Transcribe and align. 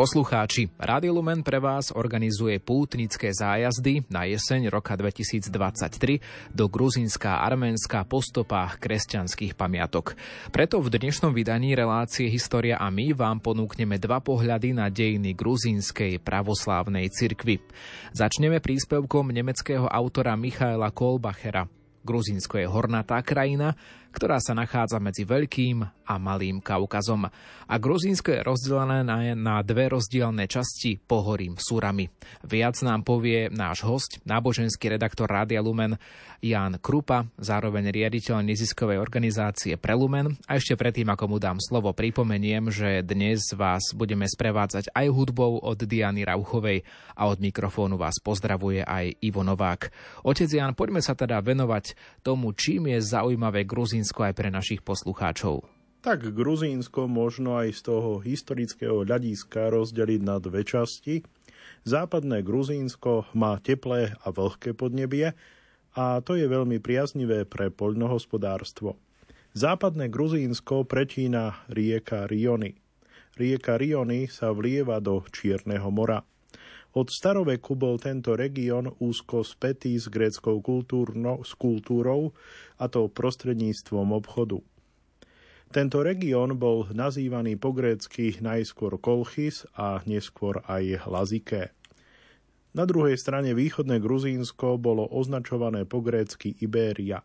poslucháči, 0.00 0.72
Radio 0.80 1.12
Lumen 1.12 1.44
pre 1.44 1.60
vás 1.60 1.92
organizuje 1.92 2.56
pútnické 2.56 3.36
zájazdy 3.36 4.08
na 4.08 4.24
jeseň 4.24 4.72
roka 4.72 4.96
2023 4.96 6.56
do 6.56 6.72
Gruzínska 6.72 7.36
a 7.36 7.44
Arménska 7.44 8.08
po 8.08 8.24
stopách 8.24 8.80
kresťanských 8.80 9.52
pamiatok. 9.52 10.16
Preto 10.56 10.80
v 10.80 10.88
dnešnom 10.96 11.36
vydaní 11.36 11.76
relácie 11.76 12.32
História 12.32 12.80
a 12.80 12.88
my 12.88 13.12
vám 13.12 13.44
ponúkneme 13.44 14.00
dva 14.00 14.24
pohľady 14.24 14.72
na 14.72 14.88
dejiny 14.88 15.36
gruzínskej 15.36 16.16
pravoslávnej 16.24 17.12
cirkvy. 17.12 17.60
Začneme 18.16 18.64
príspevkom 18.64 19.36
nemeckého 19.36 19.84
autora 19.84 20.32
Michaela 20.32 20.96
Kolbachera. 20.96 21.68
Gruzínsko 22.00 22.56
je 22.56 22.64
hornatá 22.64 23.20
krajina, 23.20 23.76
ktorá 24.10 24.42
sa 24.42 24.52
nachádza 24.52 25.00
medzi 25.00 25.24
Veľkým 25.24 25.86
a 25.86 26.14
Malým 26.18 26.58
Kaukazom. 26.58 27.30
A 27.70 27.74
Gruzínsko 27.78 28.34
je 28.34 28.42
rozdelené 28.42 29.06
na, 29.06 29.22
na 29.38 29.56
dve 29.62 29.86
rozdielne 29.86 30.50
časti 30.50 30.98
pohorím 30.98 31.54
Súrami. 31.54 32.10
Viac 32.42 32.82
nám 32.82 33.06
povie 33.06 33.46
náš 33.46 33.86
host, 33.86 34.18
náboženský 34.26 34.98
redaktor 34.98 35.30
Rádia 35.30 35.62
Lumen 35.62 35.94
Jan 36.42 36.82
Krupa, 36.82 37.30
zároveň 37.38 37.94
riaditeľ 37.94 38.42
neziskovej 38.42 38.98
organizácie 38.98 39.78
Prelumen. 39.78 40.34
A 40.50 40.58
ešte 40.58 40.74
predtým, 40.74 41.06
ako 41.06 41.30
mu 41.30 41.38
dám 41.38 41.62
slovo, 41.62 41.94
pripomeniem, 41.94 42.74
že 42.74 43.06
dnes 43.06 43.46
vás 43.54 43.94
budeme 43.94 44.26
sprevádzať 44.26 44.90
aj 44.90 45.06
hudbou 45.14 45.62
od 45.62 45.78
Diany 45.78 46.26
Rauchovej 46.26 46.82
a 47.14 47.30
od 47.30 47.38
mikrofónu 47.38 47.94
vás 47.94 48.18
pozdravuje 48.18 48.82
aj 48.82 49.14
Ivo 49.22 49.46
Novák. 49.46 49.94
Otec 50.26 50.50
Jan, 50.50 50.74
poďme 50.74 50.98
sa 51.04 51.14
teda 51.14 51.38
venovať 51.38 51.94
tomu, 52.26 52.50
čím 52.56 52.90
je 52.90 52.98
zaujímavé 52.98 53.62
Gruzínsko 53.62 53.99
Gruzínsko 54.00 54.32
aj 54.32 54.34
pre 54.40 54.48
našich 54.48 54.80
poslucháčov? 54.80 55.68
Tak 56.00 56.32
Gruzínsko 56.32 57.04
možno 57.04 57.60
aj 57.60 57.76
z 57.76 57.80
toho 57.84 58.16
historického 58.24 59.04
hľadiska 59.04 59.68
rozdeliť 59.68 60.24
na 60.24 60.40
dve 60.40 60.64
časti. 60.64 61.20
Západné 61.84 62.40
Gruzínsko 62.40 63.28
má 63.36 63.60
teplé 63.60 64.16
a 64.24 64.32
vlhké 64.32 64.72
podnebie 64.72 65.36
a 65.92 66.04
to 66.24 66.32
je 66.32 66.48
veľmi 66.48 66.80
priaznivé 66.80 67.44
pre 67.44 67.68
poľnohospodárstvo. 67.68 68.96
Západné 69.52 70.08
Gruzínsko 70.08 70.88
pretína 70.88 71.60
rieka 71.68 72.24
Riony. 72.24 72.80
Rieka 73.36 73.76
Riony 73.76 74.32
sa 74.32 74.56
vlieva 74.56 74.96
do 75.04 75.20
Čierneho 75.28 75.92
mora. 75.92 76.24
Od 76.90 77.06
staroveku 77.06 77.78
bol 77.78 78.02
tento 78.02 78.34
región 78.34 78.90
úzko 78.98 79.46
spätý 79.46 79.94
s 79.94 80.10
gréckou 80.10 80.58
s 80.58 81.52
kultúrou, 81.54 82.34
a 82.82 82.84
to 82.90 83.06
prostredníctvom 83.06 84.10
obchodu. 84.10 84.58
Tento 85.70 86.02
región 86.02 86.58
bol 86.58 86.90
nazývaný 86.90 87.54
po 87.54 87.70
grécky 87.70 88.34
najskôr 88.42 88.98
Kolchis 88.98 89.70
a 89.78 90.02
neskôr 90.02 90.66
aj 90.66 91.06
Laziké. 91.06 91.70
Na 92.74 92.82
druhej 92.82 93.14
strane 93.14 93.54
východné 93.54 94.02
Gruzínsko 94.02 94.74
bolo 94.74 95.06
označované 95.06 95.86
po 95.86 96.02
grécky 96.02 96.58
Ibéria. 96.58 97.22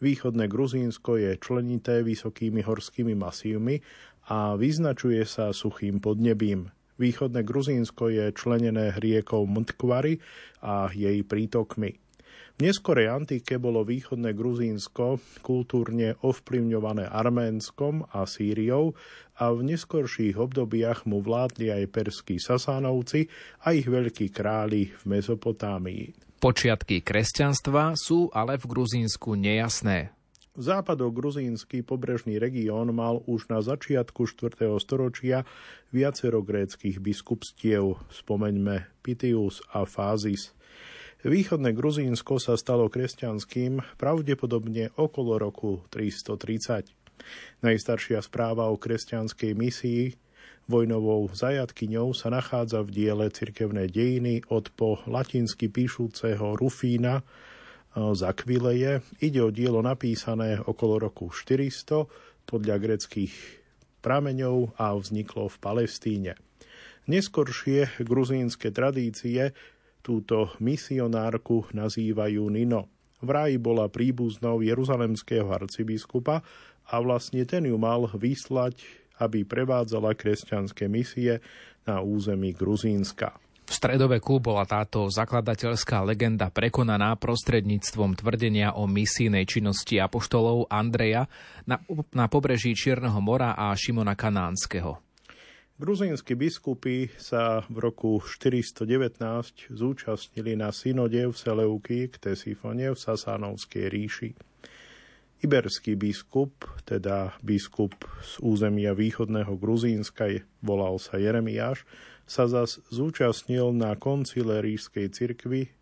Východné 0.00 0.48
Gruzínsko 0.48 1.20
je 1.20 1.36
členité 1.36 2.00
vysokými 2.00 2.64
horskými 2.64 3.12
masívmi 3.12 3.84
a 4.32 4.56
vyznačuje 4.56 5.28
sa 5.28 5.52
suchým 5.52 6.00
podnebím– 6.00 6.72
Východné 6.98 7.46
Gruzínsko 7.46 8.10
je 8.10 8.34
členené 8.34 8.98
riekou 8.98 9.46
Mtkvary 9.46 10.18
a 10.60 10.90
jej 10.90 11.22
prítokmi. 11.22 11.94
V 12.58 12.66
neskorej 12.66 13.06
antike 13.06 13.54
bolo 13.62 13.86
východné 13.86 14.34
Gruzínsko 14.34 15.22
kultúrne 15.46 16.18
ovplyvňované 16.26 17.06
Arménskom 17.06 18.02
a 18.10 18.26
Sýriou 18.26 18.98
a 19.38 19.54
v 19.54 19.62
neskorších 19.62 20.34
obdobiach 20.34 21.06
mu 21.06 21.22
vládli 21.22 21.70
aj 21.70 21.86
perskí 21.86 22.42
Sasánovci 22.42 23.30
a 23.62 23.70
ich 23.70 23.86
veľkí 23.86 24.34
králi 24.34 24.90
v 24.90 25.02
Mezopotámii. 25.06 26.26
Počiatky 26.42 27.06
kresťanstva 27.06 27.94
sú 27.94 28.26
ale 28.34 28.58
v 28.58 28.66
Gruzínsku 28.66 29.38
nejasné. 29.38 30.17
Západo-gruzínsky 30.58 31.86
pobrežný 31.86 32.42
región 32.42 32.90
mal 32.90 33.22
už 33.30 33.46
na 33.46 33.62
začiatku 33.62 34.26
4. 34.26 34.66
storočia 34.82 35.46
viacero 35.94 36.42
gréckých 36.42 36.98
biskupstiev, 36.98 37.94
spomeňme 38.10 38.90
Pitius 38.98 39.62
a 39.70 39.86
Fázis. 39.86 40.50
Východné 41.22 41.70
Gruzínsko 41.78 42.42
sa 42.42 42.58
stalo 42.58 42.90
kresťanským 42.90 44.02
pravdepodobne 44.02 44.90
okolo 44.98 45.38
roku 45.38 45.86
330. 45.94 46.90
Najstaršia 47.62 48.18
správa 48.18 48.66
o 48.66 48.74
kresťanskej 48.74 49.54
misii 49.54 50.18
vojnovou 50.66 51.30
zajatkyňou 51.38 52.18
sa 52.18 52.34
nachádza 52.34 52.82
v 52.82 52.90
diele 52.98 53.30
cirkevné 53.30 53.86
dejiny 53.86 54.42
od 54.50 54.74
po 54.74 54.98
latinsky 55.06 55.70
píšúceho 55.70 56.58
Rufína 56.58 57.22
z 57.96 58.20
Akvileje. 58.24 59.00
Ide 59.22 59.40
o 59.40 59.50
dielo 59.52 59.80
napísané 59.80 60.60
okolo 60.60 61.08
roku 61.08 61.32
400 61.32 62.04
podľa 62.48 62.76
greckých 62.80 63.34
prameňov 64.00 64.78
a 64.80 64.96
vzniklo 64.96 65.48
v 65.52 65.56
Palestíne. 65.60 66.32
Neskoršie 67.08 68.04
gruzínske 68.04 68.68
tradície 68.68 69.56
túto 70.04 70.52
misionárku 70.60 71.68
nazývajú 71.72 72.44
Nino. 72.52 72.88
Vraj 73.18 73.58
bola 73.58 73.90
príbuznou 73.90 74.62
jeruzalemského 74.62 75.50
arcibiskupa 75.50 76.44
a 76.88 76.94
vlastne 77.02 77.42
ten 77.42 77.66
ju 77.66 77.74
mal 77.76 78.06
vyslať, 78.06 78.78
aby 79.18 79.42
prevádzala 79.42 80.14
kresťanské 80.14 80.86
misie 80.86 81.42
na 81.82 81.98
území 81.98 82.54
Gruzínska. 82.54 83.34
V 83.68 83.76
stredoveku 83.76 84.40
bola 84.40 84.64
táto 84.64 85.12
zakladateľská 85.12 86.00
legenda 86.00 86.48
prekonaná 86.48 87.12
prostredníctvom 87.20 88.16
tvrdenia 88.16 88.72
o 88.72 88.88
misijnej 88.88 89.44
činnosti 89.44 90.00
apoštolov 90.00 90.72
Andreja 90.72 91.28
na, 91.68 91.76
na 92.16 92.32
pobreží 92.32 92.72
Čierneho 92.72 93.20
mora 93.20 93.52
a 93.52 93.68
Šimona 93.76 94.16
Kanánskeho. 94.16 95.04
Gruzínsky 95.76 96.32
biskupy 96.32 97.12
sa 97.20 97.60
v 97.68 97.92
roku 97.92 98.24
419 98.24 99.68
zúčastnili 99.68 100.56
na 100.56 100.72
synode 100.72 101.20
v 101.28 101.36
Seleuky 101.36 102.08
k 102.08 102.16
Tesifone 102.16 102.88
v 102.88 102.96
Sasánovskej 102.96 103.84
ríši. 103.92 104.30
Iberský 105.44 105.94
biskup, 105.94 106.66
teda 106.88 107.36
biskup 107.44 107.94
z 108.24 108.42
územia 108.42 108.96
východného 108.96 109.54
Gruzínska, 109.60 110.40
volal 110.64 110.98
sa 110.98 111.20
Jeremiáš, 111.20 111.86
sa 112.28 112.44
zas 112.44 112.78
zúčastnil 112.92 113.72
na 113.72 113.96
koncile 113.96 114.60
ríšskej 114.60 115.06
cirkvi 115.08 115.72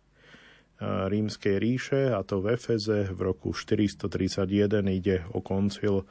rímskej 0.81 1.55
ríše, 1.57 2.01
a 2.13 2.21
to 2.21 2.37
v 2.37 2.53
Efeze 2.53 3.09
v 3.09 3.19
roku 3.19 3.49
431 3.49 4.45
ide 4.93 5.25
o 5.33 5.41
koncil, 5.41 6.05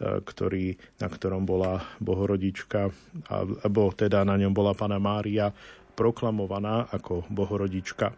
ktorý, 0.00 0.76
na 1.00 1.08
ktorom 1.08 1.44
bola 1.44 1.84
bohorodička, 2.00 2.88
alebo 3.28 3.92
teda 3.92 4.24
na 4.24 4.40
ňom 4.40 4.52
bola 4.52 4.72
pana 4.72 4.96
Mária 4.96 5.52
proklamovaná 5.96 6.88
ako 6.92 7.28
bohorodička. 7.28 8.12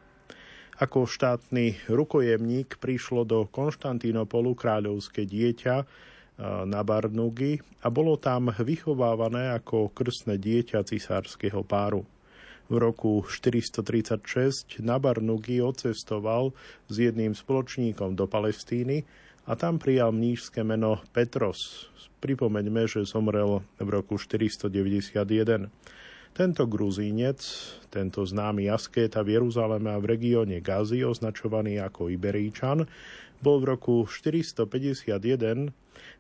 Ako 0.79 1.11
štátny 1.11 1.91
rukojemník 1.91 2.79
prišlo 2.79 3.27
do 3.27 3.51
Konštantínopolu 3.51 4.55
kráľovské 4.55 5.27
dieťa, 5.27 5.83
na 6.43 6.81
Barnugi 6.87 7.59
a 7.83 7.91
bolo 7.91 8.15
tam 8.15 8.55
vychovávané 8.55 9.51
ako 9.59 9.91
krstné 9.91 10.39
dieťa 10.39 10.87
cisárskeho 10.87 11.67
páru. 11.67 12.07
V 12.69 12.77
roku 12.77 13.25
436 13.25 14.79
na 14.85 15.01
Barnugi 15.01 15.59
odcestoval 15.59 16.53
s 16.87 16.95
jedným 17.01 17.33
spoločníkom 17.33 18.13
do 18.15 18.29
Palestíny 18.29 19.09
a 19.49 19.57
tam 19.57 19.81
prijal 19.81 20.13
mnížské 20.13 20.61
meno 20.61 21.01
Petros. 21.11 21.89
Pripomeňme, 22.21 22.85
že 22.85 23.09
zomrel 23.09 23.65
v 23.81 23.89
roku 23.89 24.21
491. 24.21 25.73
Tento 26.37 26.63
gruzínec, 26.69 27.41
tento 27.89 28.21
známy 28.23 28.69
askéta 28.69 29.25
v 29.25 29.41
Jeruzaleme 29.41 29.91
a 29.91 29.99
v 29.99 30.15
regióne 30.15 30.61
Gazi, 30.61 31.03
označovaný 31.03 31.81
ako 31.81 32.13
Iberíčan, 32.13 32.85
bol 33.39 33.63
v 33.63 33.75
roku 33.75 34.07
451 34.07 35.71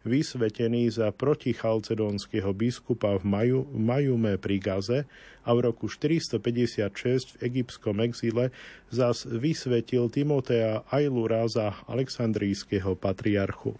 vysvetený 0.06 0.90
za 0.90 1.10
protichalcedónskeho 1.14 2.50
biskupa 2.54 3.18
v 3.18 3.24
Maju, 3.26 3.60
Majume 3.74 4.38
pri 4.38 4.56
Gaze 4.58 5.06
a 5.42 5.50
v 5.54 5.58
roku 5.70 5.90
456 5.90 7.34
v 7.34 7.36
egyptskom 7.42 7.98
exíle 8.02 8.54
zas 8.90 9.26
vysvetil 9.26 10.10
Timotea 10.10 10.86
Ailura 10.90 11.46
za 11.50 11.74
aleksandrijského 11.86 12.94
patriarchu. 12.98 13.74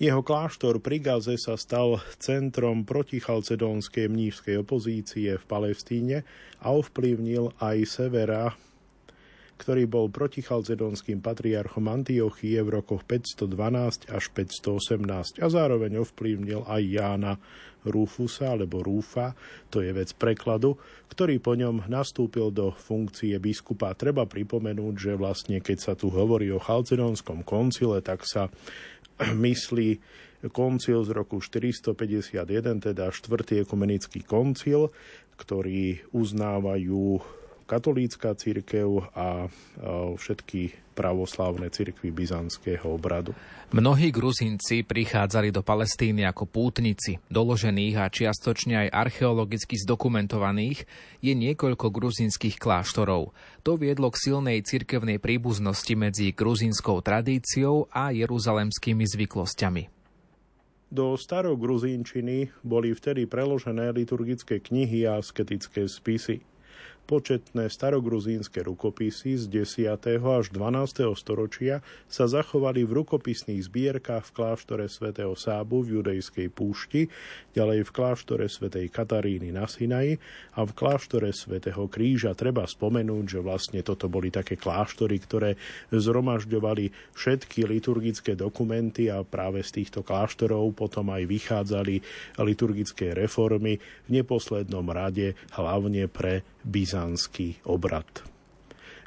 Jeho 0.00 0.24
kláštor 0.24 0.80
pri 0.80 0.96
Gaze 0.96 1.36
sa 1.36 1.60
stal 1.60 2.00
centrom 2.16 2.88
protichalcedónskej 2.88 4.08
mnížskej 4.08 4.64
opozície 4.64 5.36
v 5.36 5.44
Palestíne 5.44 6.24
a 6.64 6.72
ovplyvnil 6.72 7.52
aj 7.60 7.76
severa 7.84 8.56
ktorý 9.60 9.84
bol 9.84 10.08
protichalcedonským 10.08 11.20
patriarchom 11.20 11.84
Antiochie 11.92 12.64
v 12.64 12.80
rokoch 12.80 13.04
512 13.04 14.08
až 14.08 14.24
518 14.32 15.44
a 15.44 15.46
zároveň 15.52 16.00
ovplyvnil 16.00 16.64
aj 16.64 16.82
Jána 16.88 17.36
Rúfusa 17.84 18.56
alebo 18.56 18.80
Rúfa, 18.80 19.36
to 19.68 19.84
je 19.84 19.92
vec 19.92 20.16
prekladu, 20.16 20.80
ktorý 21.12 21.40
po 21.44 21.52
ňom 21.56 21.88
nastúpil 21.92 22.48
do 22.48 22.72
funkcie 22.72 23.36
biskupa. 23.36 23.92
Treba 23.92 24.24
pripomenúť, 24.24 24.94
že 24.96 25.12
vlastne 25.16 25.60
keď 25.60 25.78
sa 25.80 25.92
tu 25.92 26.08
hovorí 26.08 26.48
o 26.48 26.60
chalcedonskom 26.60 27.44
koncile, 27.44 28.00
tak 28.00 28.24
sa 28.24 28.48
myslí 29.44 30.00
koncil 30.48 31.04
z 31.04 31.10
roku 31.12 31.36
451, 31.36 32.80
teda 32.80 33.12
štvrtý 33.12 33.60
ekumenický 33.68 34.24
koncil, 34.24 34.88
ktorý 35.36 36.00
uznávajú 36.16 37.39
katolícka 37.70 38.34
církev 38.34 39.14
a 39.14 39.46
všetky 40.18 40.74
pravoslávne 40.98 41.70
cirkvy 41.70 42.10
byzantského 42.10 42.90
obradu. 42.90 43.30
Mnohí 43.70 44.10
Gruzinci 44.10 44.82
prichádzali 44.82 45.54
do 45.54 45.62
Palestíny 45.62 46.26
ako 46.26 46.50
pútnici. 46.50 47.22
Doložených 47.30 47.94
a 48.02 48.10
čiastočne 48.10 48.74
aj 48.84 48.88
archeologicky 48.90 49.78
zdokumentovaných 49.78 50.82
je 51.22 51.32
niekoľko 51.38 51.94
gruzinských 51.94 52.58
kláštorov. 52.58 53.30
To 53.62 53.78
viedlo 53.78 54.10
k 54.10 54.18
silnej 54.18 54.66
cirkevnej 54.66 55.22
príbuznosti 55.22 55.94
medzi 55.94 56.34
gruzinskou 56.34 56.98
tradíciou 57.06 57.86
a 57.94 58.10
jeruzalemskými 58.10 59.06
zvyklosťami. 59.06 59.82
Do 60.90 61.14
starogruzínčiny 61.14 62.50
boli 62.66 62.90
vtedy 62.98 63.30
preložené 63.30 63.94
liturgické 63.94 64.58
knihy 64.58 65.06
a 65.06 65.22
asketické 65.22 65.86
spisy. 65.86 66.42
Početné 67.10 67.66
starogruzínske 67.66 68.62
rukopisy 68.62 69.34
z 69.34 69.66
10. 69.66 69.98
až 70.22 70.54
12. 70.54 71.10
storočia 71.18 71.82
sa 72.06 72.30
zachovali 72.30 72.86
v 72.86 73.02
rukopisných 73.02 73.66
zbierkach 73.66 74.30
v 74.30 74.34
kláštore 74.38 74.86
svätého 74.86 75.34
Sábu 75.34 75.82
v 75.82 75.98
judejskej 75.98 76.46
púšti, 76.54 77.10
ďalej 77.50 77.82
v 77.82 77.90
kláštore 77.90 78.46
svätej 78.46 78.86
Kataríny 78.94 79.50
na 79.50 79.66
Sinaji 79.66 80.22
a 80.54 80.62
v 80.62 80.70
kláštore 80.70 81.34
svätého 81.34 81.90
Kríža. 81.90 82.38
Treba 82.38 82.62
spomenúť, 82.62 83.24
že 83.26 83.40
vlastne 83.42 83.82
toto 83.82 84.06
boli 84.06 84.30
také 84.30 84.54
kláštory, 84.54 85.18
ktoré 85.18 85.58
zhromažďovali 85.90 86.94
všetky 87.18 87.66
liturgické 87.66 88.38
dokumenty 88.38 89.10
a 89.10 89.26
práve 89.26 89.66
z 89.66 89.82
týchto 89.82 90.06
kláštorov 90.06 90.78
potom 90.78 91.10
aj 91.10 91.26
vychádzali 91.26 92.06
liturgické 92.38 93.18
reformy 93.18 93.82
v 94.06 94.22
neposlednom 94.22 94.86
rade 94.94 95.34
hlavne 95.58 96.06
pre 96.06 96.46
byzantský 96.64 97.64
obrad. 97.68 98.06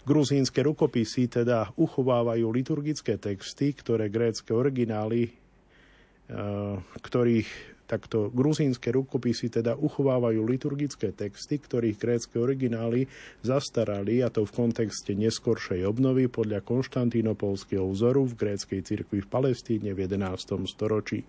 Gruzínske 0.04 0.60
rukopisy 0.60 1.32
teda 1.32 1.72
uchovávajú 1.80 2.52
liturgické 2.52 3.16
texty, 3.16 3.72
ktoré 3.72 4.12
grécké 4.12 4.52
originály, 4.52 5.32
eh, 5.32 6.76
ktorých 7.00 7.73
Takto 7.84 8.32
gruzínske 8.32 8.96
rukopisy 8.96 9.52
teda 9.52 9.76
uchovávajú 9.76 10.40
liturgické 10.48 11.12
texty, 11.12 11.60
ktorých 11.60 12.00
grécké 12.00 12.36
originály 12.40 13.12
zastarali, 13.44 14.24
a 14.24 14.32
to 14.32 14.48
v 14.48 14.56
kontexte 14.56 15.12
neskoršej 15.12 15.84
obnovy 15.84 16.32
podľa 16.32 16.64
konštantínopolského 16.64 17.84
vzoru 17.84 18.24
v 18.24 18.34
gréckej 18.40 18.82
cirkvi 18.88 19.20
v 19.20 19.28
Palestíne 19.28 19.92
v 19.92 20.08
11. 20.08 20.64
storočí. 20.64 21.28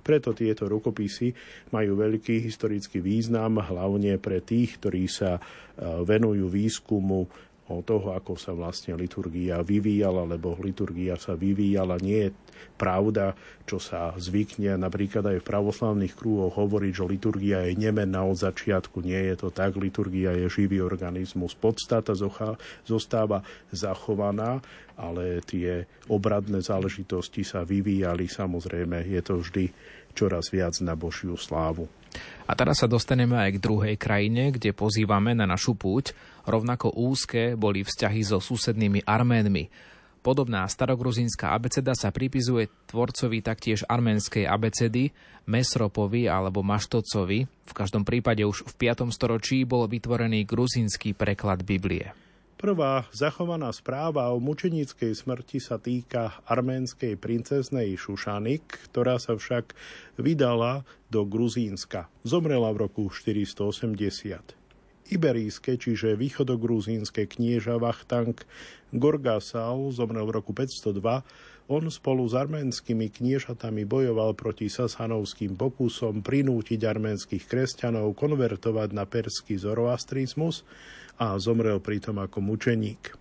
Preto 0.00 0.32
tieto 0.32 0.64
rukopisy 0.64 1.36
majú 1.76 2.00
veľký 2.00 2.40
historický 2.40 3.04
význam, 3.04 3.60
hlavne 3.60 4.16
pre 4.16 4.40
tých, 4.40 4.80
ktorí 4.80 5.04
sa 5.12 5.36
e, 5.36 5.40
venujú 6.08 6.48
výskumu 6.48 7.28
o 7.70 7.78
toho, 7.80 8.12
ako 8.12 8.34
sa 8.34 8.50
vlastne 8.52 8.98
liturgia 8.98 9.62
vyvíjala, 9.62 10.26
lebo 10.26 10.58
liturgia 10.58 11.14
sa 11.14 11.38
vyvíjala. 11.38 11.96
Nie 12.02 12.28
je 12.28 12.34
pravda, 12.74 13.38
čo 13.64 13.78
sa 13.78 14.12
zvykne 14.18 14.74
napríklad 14.76 15.24
aj 15.24 15.38
v 15.40 15.48
pravoslavných 15.48 16.14
krúhoch 16.14 16.58
hovoriť, 16.58 16.92
že 16.92 17.04
liturgia 17.06 17.58
je 17.64 17.78
nemenná 17.78 18.26
od 18.26 18.36
začiatku. 18.36 19.00
Nie 19.06 19.32
je 19.32 19.46
to 19.46 19.48
tak. 19.54 19.78
Liturgia 19.78 20.34
je 20.36 20.50
živý 20.50 20.82
organizmus. 20.82 21.54
Podstata 21.54 22.12
zostáva 22.84 23.46
zachovaná, 23.70 24.60
ale 24.98 25.40
tie 25.46 25.86
obradné 26.10 26.60
záležitosti 26.60 27.46
sa 27.46 27.64
vyvíjali. 27.64 28.26
Samozrejme, 28.28 29.06
je 29.06 29.22
to 29.22 29.40
vždy 29.40 29.72
čoraz 30.12 30.52
viac 30.52 30.76
na 30.84 30.94
Božiu 30.94 31.34
slávu. 31.36 31.88
A 32.44 32.52
teraz 32.52 32.84
sa 32.84 32.88
dostaneme 32.90 33.40
aj 33.40 33.56
k 33.56 33.62
druhej 33.62 33.96
krajine, 33.96 34.52
kde 34.52 34.76
pozývame 34.76 35.32
na 35.32 35.48
našu 35.48 35.72
púť. 35.72 36.12
Rovnako 36.44 36.92
úzke 36.92 37.56
boli 37.56 37.80
vzťahy 37.86 38.20
so 38.20 38.38
susednými 38.42 39.08
Arménmi. 39.08 39.72
Podobná 40.22 40.62
starogruzínska 40.70 41.50
abeceda 41.50 41.98
sa 41.98 42.14
pripizuje 42.14 42.70
tvorcovi 42.86 43.42
taktiež 43.42 43.82
arménskej 43.90 44.46
abecedy, 44.46 45.10
Mesropovi 45.50 46.30
alebo 46.30 46.62
Maštocovi. 46.62 47.42
V 47.42 47.72
každom 47.74 48.06
prípade 48.06 48.46
už 48.46 48.62
v 48.62 48.72
5. 48.86 49.10
storočí 49.10 49.66
bol 49.66 49.90
vytvorený 49.90 50.46
gruzínsky 50.46 51.10
preklad 51.10 51.66
Biblie. 51.66 52.14
Prvá 52.62 53.10
zachovaná 53.10 53.74
správa 53.74 54.30
o 54.30 54.38
mučenickej 54.38 55.18
smrti 55.18 55.58
sa 55.58 55.82
týka 55.82 56.38
arménskej 56.46 57.18
princeznej 57.18 57.98
Šušanik, 57.98 58.86
ktorá 58.86 59.18
sa 59.18 59.34
však 59.34 59.74
vydala 60.14 60.86
do 61.10 61.26
Gruzínska. 61.26 62.06
Zomrela 62.22 62.70
v 62.70 62.86
roku 62.86 63.10
480. 63.10 64.54
Iberijské, 65.10 65.74
čiže 65.74 66.14
východogruzínske 66.14 67.26
knieža 67.26 67.82
Vachtank 67.82 68.46
Gorgasal 68.94 69.90
zomrel 69.90 70.22
v 70.30 70.38
roku 70.38 70.54
502 70.54 71.26
on 71.66 71.90
spolu 71.90 72.26
s 72.30 72.34
arménskymi 72.38 73.10
kniežatami 73.10 73.82
bojoval 73.82 74.38
proti 74.38 74.70
sasanovským 74.70 75.58
pokusom 75.58 76.22
prinútiť 76.22 76.78
arménskych 76.78 77.42
kresťanov 77.42 78.14
konvertovať 78.14 78.94
na 78.94 79.02
perský 79.02 79.58
zoroastrizmus 79.58 80.62
a 81.18 81.36
zomrel 81.40 81.80
pritom 81.82 82.20
ako 82.20 82.38
mučeník. 82.40 83.16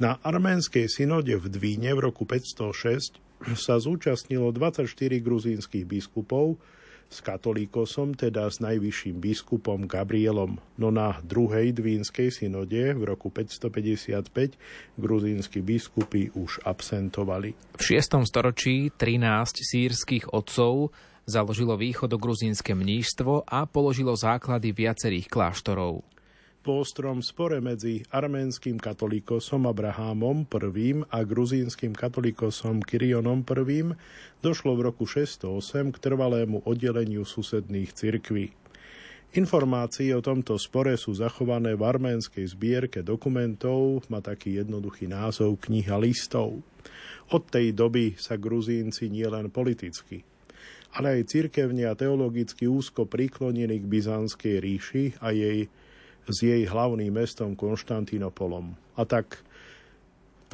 Na 0.00 0.18
arménskej 0.26 0.90
synode 0.90 1.38
v 1.38 1.46
Dvíne 1.46 1.94
v 1.94 2.10
roku 2.10 2.26
506 2.26 3.22
sa 3.54 3.78
zúčastnilo 3.78 4.50
24 4.50 4.88
gruzínskych 5.22 5.84
biskupov, 5.86 6.58
s 7.14 7.22
katolíkosom, 7.22 8.18
teda 8.18 8.50
s 8.50 8.58
najvyšším 8.58 9.22
biskupom 9.22 9.86
Gabrielom. 9.86 10.58
No 10.80 10.88
na 10.90 11.22
druhej 11.22 11.70
dvínskej 11.70 12.34
synode 12.34 12.80
v 12.90 13.02
roku 13.06 13.30
555 13.30 14.98
gruzínsky 14.98 15.62
biskupy 15.62 16.34
už 16.34 16.66
absentovali. 16.66 17.54
V 17.78 17.82
6. 17.82 18.26
storočí 18.26 18.90
13 18.90 19.22
sírskych 19.62 20.34
otcov 20.34 20.90
založilo 21.24 21.78
východogruzínske 21.78 22.74
mníštvo 22.74 23.46
a 23.46 23.64
položilo 23.70 24.12
základy 24.18 24.74
viacerých 24.74 25.30
kláštorov 25.30 26.04
po 26.64 26.80
ostrom 26.80 27.20
spore 27.20 27.60
medzi 27.60 28.08
arménskym 28.08 28.80
katolíkosom 28.80 29.68
Abrahámom 29.68 30.48
I 30.48 31.04
a 31.12 31.20
gruzínskym 31.20 31.92
katolíkosom 31.92 32.80
Kyrionom 32.80 33.44
I 33.44 33.92
došlo 34.40 34.72
v 34.72 34.88
roku 34.88 35.04
608 35.04 35.92
k 35.92 35.96
trvalému 36.00 36.64
oddeleniu 36.64 37.28
susedných 37.28 37.92
cirkví. 37.92 38.56
Informácie 39.36 40.16
o 40.16 40.24
tomto 40.24 40.56
spore 40.56 40.96
sú 40.96 41.12
zachované 41.12 41.76
v 41.76 41.84
arménskej 41.84 42.48
zbierke 42.48 43.04
dokumentov, 43.04 44.08
má 44.08 44.24
taký 44.24 44.56
jednoduchý 44.56 45.04
názov 45.04 45.60
Kniha 45.60 46.00
listov. 46.00 46.64
Od 47.28 47.42
tej 47.44 47.76
doby 47.76 48.16
sa 48.16 48.40
Gruzínci 48.40 49.12
nielen 49.12 49.52
politicky, 49.52 50.24
ale 50.96 51.20
aj 51.20 51.28
cirkevne 51.28 51.92
a 51.92 51.98
teologicky 51.98 52.64
úzko 52.64 53.04
priklonili 53.04 53.82
k 53.82 53.84
Byzantskej 53.84 54.64
ríši 54.64 55.04
a 55.20 55.28
jej 55.28 55.68
s 56.28 56.36
jej 56.44 56.64
hlavným 56.64 57.12
mestom 57.12 57.52
Konštantínopolom. 57.56 58.76
A 58.96 59.02
tak 59.04 59.42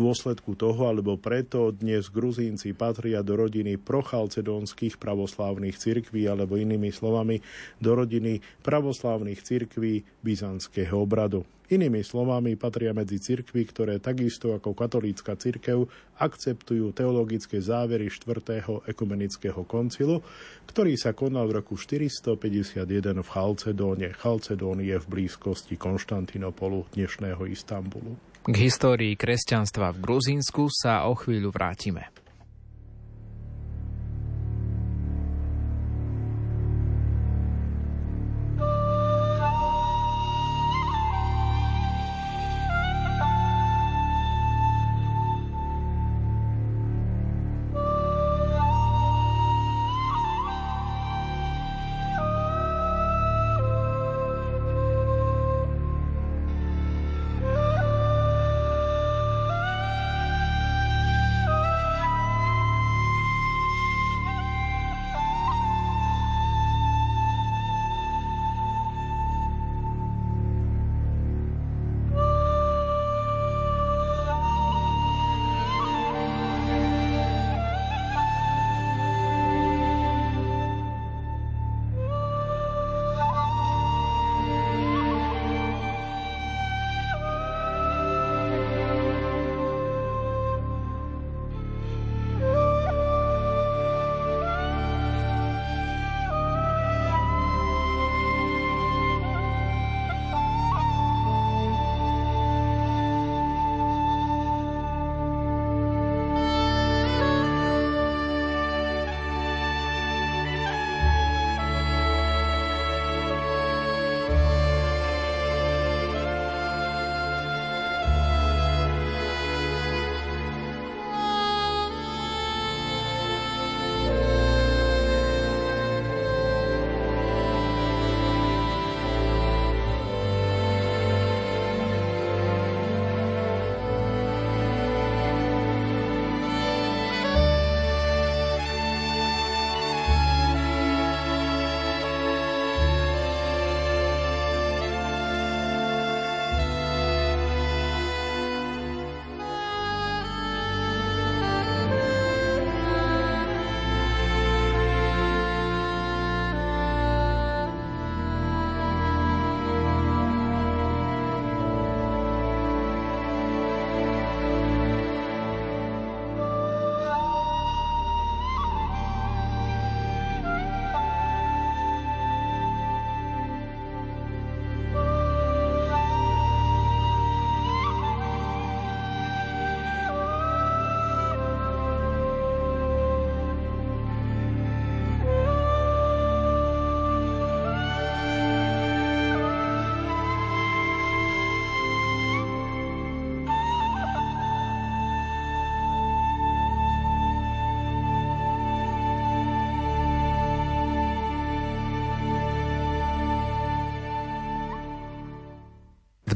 dôsledku 0.00 0.56
toho, 0.56 0.88
alebo 0.88 1.20
preto 1.20 1.76
dnes 1.76 2.08
Gruzínci 2.08 2.72
patria 2.72 3.20
do 3.20 3.36
rodiny 3.36 3.76
prochalcedónskych 3.76 4.96
pravoslávnych 4.96 5.76
cirkví, 5.76 6.24
alebo 6.24 6.56
inými 6.56 6.88
slovami 6.88 7.44
do 7.84 7.92
rodiny 7.92 8.40
pravoslávnych 8.64 9.44
cirkví 9.44 10.00
byzantského 10.24 10.96
obradu. 10.96 11.44
Inými 11.70 12.02
slovami 12.02 12.58
patria 12.58 12.90
medzi 12.90 13.22
cirkvy, 13.22 13.62
ktoré 13.62 14.02
takisto 14.02 14.50
ako 14.58 14.74
katolícka 14.74 15.38
cirkev 15.38 15.86
akceptujú 16.18 16.90
teologické 16.90 17.62
závery 17.62 18.10
4. 18.10 18.90
ekumenického 18.90 19.62
koncilu, 19.70 20.18
ktorý 20.66 20.98
sa 20.98 21.14
konal 21.14 21.46
v 21.46 21.62
roku 21.62 21.78
451 21.78 23.22
v 23.22 23.28
Chalcedóne. 23.30 24.10
Chalcedón 24.18 24.82
je 24.82 24.98
v 24.98 25.06
blízkosti 25.06 25.78
Konštantinopolu, 25.78 26.90
dnešného 26.90 27.46
Istanbulu. 27.46 28.18
K 28.50 28.54
histórii 28.66 29.14
kresťanstva 29.14 29.94
v 29.94 29.98
Gruzínsku 30.02 30.66
sa 30.74 31.06
o 31.06 31.14
chvíľu 31.14 31.54
vrátime. 31.54 32.10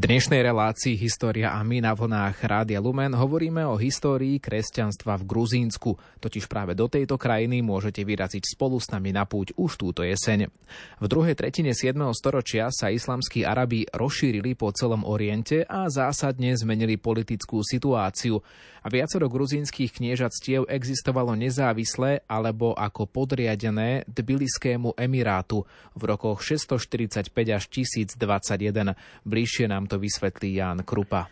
Dnešnej 0.05 0.45
relácii 0.45 1.01
História 1.01 1.57
a 1.57 1.65
my 1.65 1.81
na 1.81 1.97
vlnách 1.97 2.37
Rádia 2.45 2.77
Lumen 2.77 3.17
hovoríme 3.17 3.65
o 3.65 3.81
histórii 3.81 4.37
kresťanstva 4.37 5.17
v 5.17 5.25
Gruzínsku. 5.25 5.97
Totiž 6.21 6.45
práve 6.45 6.77
do 6.77 6.93
tejto 6.93 7.17
krajiny 7.17 7.65
môžete 7.65 8.05
vyraziť 8.05 8.45
spolu 8.53 8.77
s 8.77 8.93
nami 8.93 9.17
na 9.17 9.25
púť 9.25 9.57
už 9.57 9.81
túto 9.81 10.05
jeseň. 10.05 10.53
V 11.01 11.07
druhej 11.09 11.33
tretine 11.33 11.73
7. 11.73 11.97
storočia 12.13 12.69
sa 12.69 12.93
islamskí 12.93 13.49
Arabi 13.49 13.89
rozšírili 13.97 14.53
po 14.53 14.77
celom 14.77 15.09
Oriente 15.09 15.65
a 15.65 15.89
zásadne 15.89 16.53
zmenili 16.53 17.01
politickú 17.01 17.65
situáciu 17.65 18.45
a 18.85 18.93
viacero 18.93 19.33
gruzínskych 19.33 19.97
kniežatstiev 19.97 20.69
existovalo 20.69 21.33
nezávisle 21.33 22.21
alebo 22.29 22.77
ako 22.77 23.09
podriadené 23.09 24.05
Tbiliskému 24.05 25.01
emirátu 25.01 25.65
v 25.97 26.03
rokoch 26.05 26.45
645 26.45 27.33
až 27.49 27.65
1021. 27.73 28.93
Bližšie 29.25 29.73
nám 29.73 29.89
to 29.89 29.94
vysvetlí 29.99 30.59
Ján 30.59 30.83
Krupa. 30.83 31.31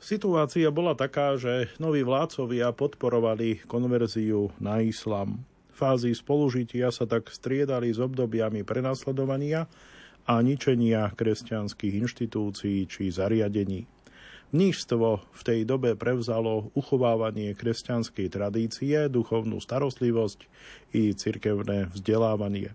Situácia 0.00 0.72
bola 0.72 0.96
taká, 0.96 1.36
že 1.36 1.68
noví 1.76 2.00
vládcovia 2.00 2.72
podporovali 2.72 3.68
konverziu 3.68 4.48
na 4.56 4.80
islam. 4.80 5.44
Fázy 5.76 6.16
spolužitia 6.16 6.88
sa 6.88 7.04
tak 7.04 7.28
striedali 7.28 7.92
s 7.92 8.00
obdobiami 8.00 8.64
prenasledovania 8.64 9.68
a 10.24 10.40
ničenia 10.40 11.12
kresťanských 11.12 12.00
inštitúcií 12.00 12.88
či 12.88 13.12
zariadení. 13.12 13.84
Mnížstvo 14.50 15.30
v 15.30 15.42
tej 15.46 15.60
dobe 15.62 15.94
prevzalo 15.94 16.74
uchovávanie 16.74 17.54
kresťanskej 17.54 18.26
tradície, 18.34 19.06
duchovnú 19.06 19.62
starostlivosť 19.62 20.48
i 20.90 21.14
cirkevné 21.14 21.86
vzdelávanie. 21.94 22.74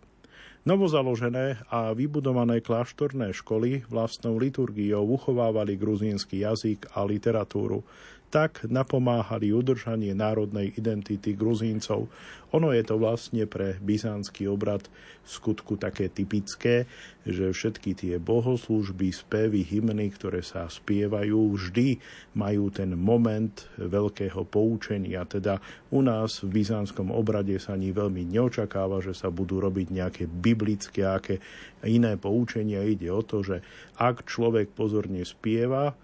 Novozaložené 0.65 1.61
a 1.69 1.93
vybudované 1.93 2.57
kláštorné 2.57 3.29
školy 3.37 3.85
vlastnou 3.85 4.41
liturgiou 4.41 5.05
uchovávali 5.05 5.77
gruzínsky 5.77 6.41
jazyk 6.41 6.89
a 6.97 7.05
literatúru 7.05 7.85
tak 8.35 8.67
napomáhali 8.67 9.55
udržanie 9.55 10.11
národnej 10.11 10.75
identity 10.75 11.31
Gruzíncov. 11.39 12.11
Ono 12.51 12.75
je 12.75 12.83
to 12.83 12.99
vlastne 12.99 13.47
pre 13.47 13.79
byzantský 13.79 14.51
obrad 14.51 14.91
v 15.23 15.29
skutku 15.31 15.79
také 15.79 16.11
typické, 16.11 16.83
že 17.23 17.55
všetky 17.55 17.95
tie 17.95 18.19
bohoslúžby, 18.19 19.15
spevy, 19.15 19.63
hymny, 19.63 20.11
ktoré 20.11 20.43
sa 20.43 20.67
spievajú, 20.67 21.55
vždy 21.55 22.03
majú 22.35 22.67
ten 22.75 22.91
moment 22.99 23.55
veľkého 23.79 24.43
poučenia. 24.43 25.23
Teda 25.23 25.63
u 25.87 26.03
nás 26.03 26.43
v 26.43 26.59
byzantskom 26.59 27.15
obrade 27.15 27.55
sa 27.55 27.79
ani 27.79 27.95
veľmi 27.95 28.27
neočakáva, 28.35 28.99
že 28.99 29.15
sa 29.15 29.31
budú 29.31 29.63
robiť 29.63 29.87
nejaké 29.95 30.23
biblické, 30.27 31.07
aké 31.07 31.39
iné 31.87 32.19
poučenia. 32.19 32.83
Ide 32.83 33.07
o 33.15 33.23
to, 33.23 33.47
že 33.47 33.63
ak 33.95 34.27
človek 34.27 34.75
pozorne 34.75 35.23
spieva, 35.23 35.95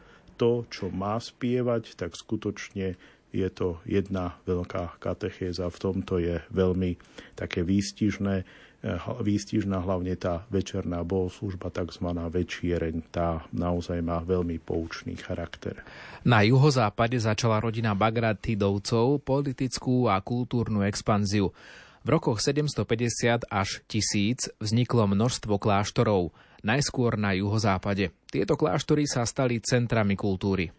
to, 0.42 0.66
čo 0.74 0.90
má 0.90 1.22
spievať, 1.22 1.94
tak 1.94 2.18
skutočne 2.18 2.98
je 3.30 3.48
to 3.54 3.78
jedna 3.86 4.42
veľká 4.50 4.98
katechéza. 4.98 5.70
V 5.70 5.78
tomto 5.78 6.18
je 6.18 6.42
veľmi 6.50 6.98
také 7.38 7.62
výstižné, 7.62 8.36
eh, 8.42 8.98
výstižná 9.22 9.86
hlavne 9.86 10.18
tá 10.18 10.44
večerná 10.50 11.06
bohoslužba, 11.06 11.70
tzv. 11.70 12.10
večiereň. 12.10 13.14
Tá 13.14 13.46
naozaj 13.54 14.02
má 14.02 14.20
veľmi 14.26 14.58
poučný 14.58 15.14
charakter. 15.16 15.86
Na 16.26 16.42
juhozápade 16.42 17.22
začala 17.22 17.62
rodina 17.62 17.94
Bagratidovcov 17.94 19.22
politickú 19.22 20.10
a 20.10 20.18
kultúrnu 20.20 20.82
expanziu. 20.90 21.54
V 22.02 22.10
rokoch 22.10 22.42
750 22.42 23.46
až 23.46 23.86
1000 23.86 24.58
vzniklo 24.58 25.06
množstvo 25.06 25.62
kláštorov, 25.62 26.34
najskôr 26.62 27.18
na 27.18 27.34
juhozápade. 27.38 28.14
Tieto 28.30 28.58
kláštory 28.58 29.06
sa 29.06 29.26
stali 29.26 29.62
centrami 29.62 30.18
kultúry. 30.18 30.74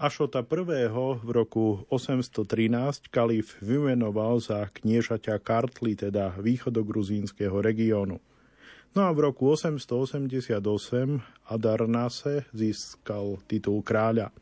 Ašota 0.00 0.40
I. 0.40 0.88
v 1.20 1.28
roku 1.28 1.84
813 1.92 3.12
kalif 3.12 3.60
vymenoval 3.60 4.40
za 4.40 4.64
kniežaťa 4.72 5.36
Kartli, 5.44 5.92
teda 5.92 6.40
východogruzínskeho 6.40 7.60
regiónu. 7.60 8.16
No 8.90 9.00
a 9.06 9.12
v 9.12 9.28
roku 9.28 9.52
888 9.52 10.56
Adarnase 11.46 12.48
získal 12.50 13.38
titul 13.44 13.84
kráľa. 13.84 14.34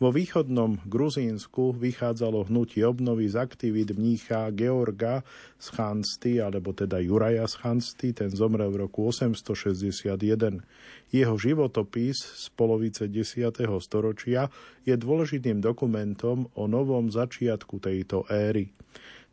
Vo 0.00 0.08
východnom 0.08 0.80
Gruzínsku 0.88 1.76
vychádzalo 1.76 2.48
hnutie 2.48 2.88
obnovy 2.88 3.28
z 3.28 3.36
aktivít 3.36 3.92
mnícha 3.92 4.48
Georga 4.48 5.20
z 5.60 5.76
Chansty, 5.76 6.40
alebo 6.40 6.72
teda 6.72 7.04
Juraja 7.04 7.44
z 7.44 7.60
Chansty, 7.60 8.16
ten 8.16 8.32
zomrel 8.32 8.72
v 8.72 8.88
roku 8.88 9.04
861. 9.04 10.64
Jeho 11.12 11.36
životopis 11.36 12.16
z 12.16 12.48
polovice 12.56 13.12
10. 13.12 13.60
storočia 13.84 14.48
je 14.88 14.96
dôležitým 14.96 15.60
dokumentom 15.60 16.48
o 16.56 16.64
novom 16.64 17.12
začiatku 17.12 17.76
tejto 17.84 18.24
éry. 18.32 18.72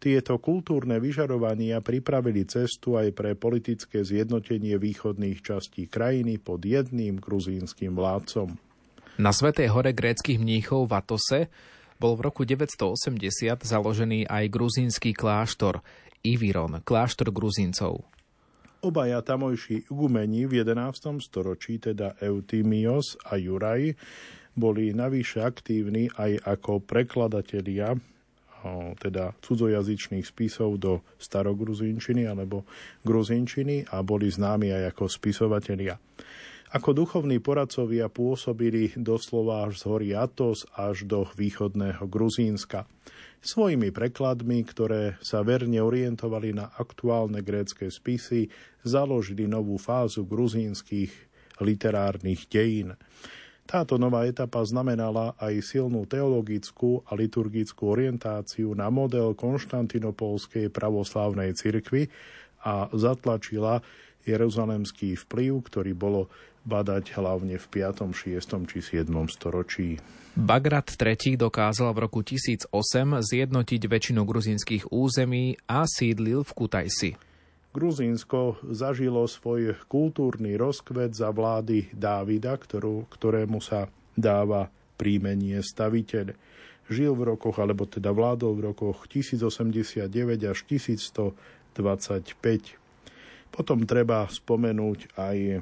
Tieto 0.04 0.36
kultúrne 0.36 1.00
vyžarovania 1.00 1.80
pripravili 1.80 2.44
cestu 2.44 3.00
aj 3.00 3.16
pre 3.16 3.40
politické 3.40 4.04
zjednotenie 4.04 4.76
východných 4.76 5.40
častí 5.40 5.88
krajiny 5.88 6.44
pod 6.44 6.60
jedným 6.68 7.24
gruzínskym 7.24 7.96
vládcom. 7.96 8.67
Na 9.18 9.34
Svetej 9.34 9.74
hore 9.74 9.98
gréckých 9.98 10.38
mníchov 10.38 10.94
v 10.94 10.94
Atose 10.94 11.40
bol 11.98 12.14
v 12.14 12.30
roku 12.30 12.46
980 12.46 13.66
založený 13.66 14.30
aj 14.30 14.46
gruzínsky 14.46 15.18
kláštor 15.18 15.82
Iviron, 16.22 16.86
kláštor 16.86 17.34
gruzíncov. 17.34 18.06
Obaja 18.86 19.26
tamojší 19.26 19.90
igumeni 19.90 20.46
v 20.46 20.62
11. 20.62 21.18
storočí, 21.18 21.82
teda 21.82 22.14
Eutimios 22.22 23.18
a 23.26 23.42
Juraj, 23.42 23.98
boli 24.54 24.94
navyše 24.94 25.42
aktívni 25.42 26.14
aj 26.14 26.38
ako 26.46 26.86
prekladatelia 26.86 27.98
teda 29.02 29.34
cudzojazyčných 29.42 30.26
spisov 30.26 30.78
do 30.78 31.02
starogruzínčiny 31.18 32.30
alebo 32.30 32.70
gruzínčiny 33.02 33.90
a 33.90 34.02
boli 34.06 34.30
známi 34.30 34.74
aj 34.74 34.94
ako 34.94 35.10
spisovatelia. 35.10 35.98
Ako 36.68 36.92
duchovní 36.92 37.40
poradcovia 37.40 38.12
pôsobili 38.12 38.92
doslova 39.00 39.72
až 39.72 39.80
z 39.80 39.84
hory 39.88 40.10
Atos 40.12 40.68
až 40.76 41.08
do 41.08 41.24
východného 41.24 42.04
Gruzínska. 42.12 42.84
Svojimi 43.40 43.96
prekladmi, 43.96 44.68
ktoré 44.68 45.16
sa 45.24 45.48
verne 45.48 45.80
orientovali 45.80 46.52
na 46.52 46.68
aktuálne 46.76 47.40
grécké 47.40 47.88
spisy, 47.88 48.52
založili 48.84 49.48
novú 49.48 49.80
fázu 49.80 50.28
gruzínskych 50.28 51.16
literárnych 51.64 52.52
dejín. 52.52 53.00
Táto 53.64 53.96
nová 53.96 54.28
etapa 54.28 54.60
znamenala 54.68 55.40
aj 55.40 55.64
silnú 55.64 56.04
teologickú 56.04 57.08
a 57.08 57.16
liturgickú 57.16 57.96
orientáciu 57.96 58.76
na 58.76 58.92
model 58.92 59.32
konštantinopolskej 59.40 60.68
pravoslávnej 60.68 61.56
cirkvy 61.56 62.12
a 62.68 62.92
zatlačila 62.92 63.80
jeruzalemský 64.28 65.16
vplyv, 65.16 65.64
ktorý 65.72 65.96
bolo 65.96 66.28
badať 66.68 67.16
hlavne 67.16 67.56
v 67.56 67.66
5., 67.72 68.12
6. 68.12 68.68
či 68.68 68.78
7. 68.84 69.08
storočí. 69.32 69.96
Bagrat 70.38 70.94
III 70.94 71.40
dokázal 71.40 71.96
v 71.96 72.00
roku 72.04 72.22
1008 72.22 72.70
zjednotiť 73.26 73.82
väčšinu 73.90 74.22
gruzínskych 74.22 74.94
území 74.94 75.58
a 75.66 75.90
sídlil 75.90 76.46
v 76.46 76.52
Kutajsi. 76.54 77.12
Gruzínsko 77.74 78.62
zažilo 78.70 79.26
svoj 79.26 79.74
kultúrny 79.90 80.54
rozkvet 80.54 81.18
za 81.18 81.34
vlády 81.34 81.90
Dávida, 81.90 82.54
ktorú, 82.54 83.10
ktorému 83.10 83.58
sa 83.64 83.90
dáva 84.14 84.70
príjmenie 84.98 85.62
staviteľ. 85.62 86.34
Žil 86.90 87.14
v 87.14 87.24
rokoch, 87.34 87.58
alebo 87.58 87.90
teda 87.90 88.14
vládol 88.14 88.54
v 88.58 88.62
rokoch 88.74 89.08
1089 89.10 90.46
až 90.46 90.60
1125. 90.66 92.78
Potom 93.54 93.86
treba 93.90 94.28
spomenúť 94.30 95.18
aj 95.18 95.62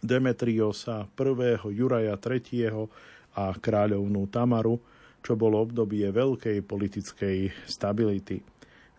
Demetriosa 0.00 1.06
I, 1.06 1.60
Juraja 1.72 2.16
III 2.16 2.88
a 3.36 3.54
kráľovnú 3.54 4.26
Tamaru, 4.32 4.80
čo 5.20 5.36
bolo 5.36 5.60
obdobie 5.60 6.08
veľkej 6.08 6.64
politickej 6.64 7.68
stability. 7.68 8.40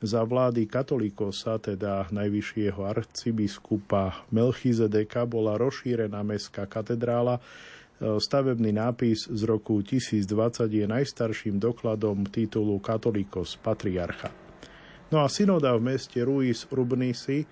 Za 0.02 0.26
vlády 0.26 0.66
katolikosa, 0.66 1.62
teda 1.62 2.10
najvyššieho 2.10 2.82
arcibiskupa 2.82 4.26
Melchizedeka, 4.34 5.30
bola 5.30 5.62
rozšírená 5.62 6.26
mestská 6.26 6.66
katedrála. 6.66 7.38
Stavebný 8.02 8.74
nápis 8.74 9.30
z 9.30 9.42
roku 9.46 9.78
1020 9.86 10.26
je 10.74 10.86
najstarším 10.90 11.62
dokladom 11.62 12.26
titulu 12.26 12.82
katolikos 12.82 13.62
patriarcha. 13.62 14.34
No 15.14 15.22
a 15.22 15.30
synoda 15.30 15.78
v 15.78 15.94
meste 15.94 16.18
Ruis 16.26 16.66
Urbnisi 16.74 17.46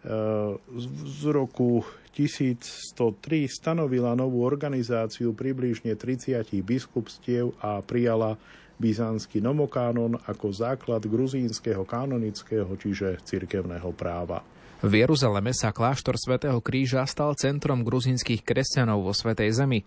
z 0.00 1.22
roku 1.28 1.84
1103 2.16 3.04
stanovila 3.52 4.16
novú 4.16 4.42
organizáciu 4.48 5.36
približne 5.36 5.92
30 5.92 6.40
biskupstiev 6.64 7.52
a 7.60 7.84
prijala 7.84 8.40
byzantský 8.80 9.44
nomokánon 9.44 10.16
ako 10.24 10.48
základ 10.56 11.04
gruzínskeho 11.04 11.84
kanonického, 11.84 12.72
čiže 12.80 13.20
cirkevného 13.28 13.92
práva. 13.92 14.40
V 14.80 15.04
Jeruzaleme 15.04 15.52
sa 15.52 15.76
kláštor 15.76 16.16
svätého 16.16 16.56
Kríža 16.64 17.04
stal 17.04 17.36
centrom 17.36 17.84
gruzínskych 17.84 18.40
kresťanov 18.40 19.04
vo 19.04 19.12
Svetej 19.12 19.52
Zemi. 19.52 19.84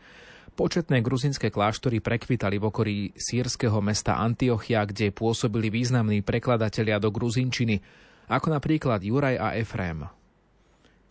Početné 0.53 1.01
gruzínske 1.01 1.49
kláštory 1.49 1.97
prekvitali 1.97 2.61
v 2.61 2.69
okolí 2.69 2.97
sírskeho 3.17 3.81
mesta 3.81 4.21
Antiochia, 4.21 4.85
kde 4.85 5.09
pôsobili 5.09 5.73
významní 5.73 6.21
prekladatelia 6.21 7.01
do 7.01 7.09
gruzínčiny– 7.09 7.81
ako 8.27 8.47
napríklad 8.53 9.03
Juraj 9.03 9.35
a 9.39 9.55
Efrém. 9.57 10.05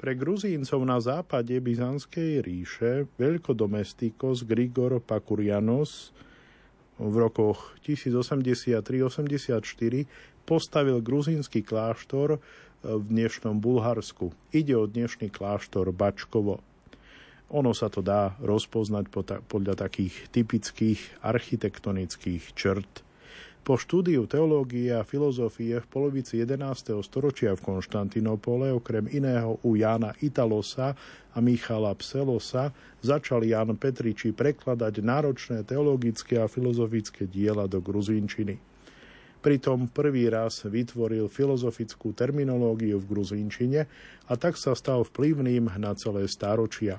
Pre 0.03 0.12
Gruzíncov 0.18 0.83
na 0.83 0.98
západe 0.98 1.55
Byzantskej 1.62 2.42
ríše 2.42 3.07
veľkodomestikos 3.22 4.42
Grigor 4.42 4.98
Pakurianos 4.98 6.11
v 6.98 7.14
rokoch 7.22 7.79
1083-84 7.87 8.83
postavil 10.42 10.98
gruzínsky 10.98 11.62
kláštor 11.62 12.42
v 12.83 13.03
dnešnom 13.07 13.62
Bulharsku. 13.62 14.35
Ide 14.51 14.75
o 14.75 14.90
dnešný 14.90 15.31
kláštor 15.31 15.94
Bačkovo. 15.94 16.59
Ono 17.55 17.70
sa 17.70 17.87
to 17.87 18.03
dá 18.03 18.35
rozpoznať 18.42 19.07
podľa 19.46 19.79
takých 19.87 20.27
typických 20.35 21.22
architektonických 21.22 22.59
črt. 22.59 23.07
Po 23.62 23.79
štúdiu 23.79 24.27
teológie 24.27 24.90
a 24.90 25.07
filozofie 25.07 25.79
v 25.79 25.87
polovici 25.87 26.42
11. 26.42 26.98
storočia 26.98 27.55
v 27.55 27.62
Konštantinopole, 27.62 28.75
okrem 28.75 29.07
iného 29.07 29.62
u 29.62 29.79
Jána 29.79 30.18
Italosa 30.18 30.98
a 31.31 31.38
Michala 31.38 31.94
Pselosa, 31.94 32.75
začal 33.07 33.46
Jan 33.46 33.79
Petriči 33.79 34.35
prekladať 34.35 35.07
náročné 35.07 35.62
teologické 35.62 36.42
a 36.42 36.51
filozofické 36.51 37.31
diela 37.31 37.70
do 37.70 37.79
gruzínčiny. 37.79 38.59
Pritom 39.38 39.87
prvý 39.94 40.27
raz 40.27 40.66
vytvoril 40.66 41.31
filozofickú 41.31 42.11
terminológiu 42.18 42.98
v 42.98 43.07
gruzínčine 43.14 43.87
a 44.27 44.33
tak 44.35 44.59
sa 44.59 44.75
stal 44.75 45.07
vplyvným 45.07 45.70
na 45.79 45.94
celé 45.94 46.27
stáročia. 46.27 46.98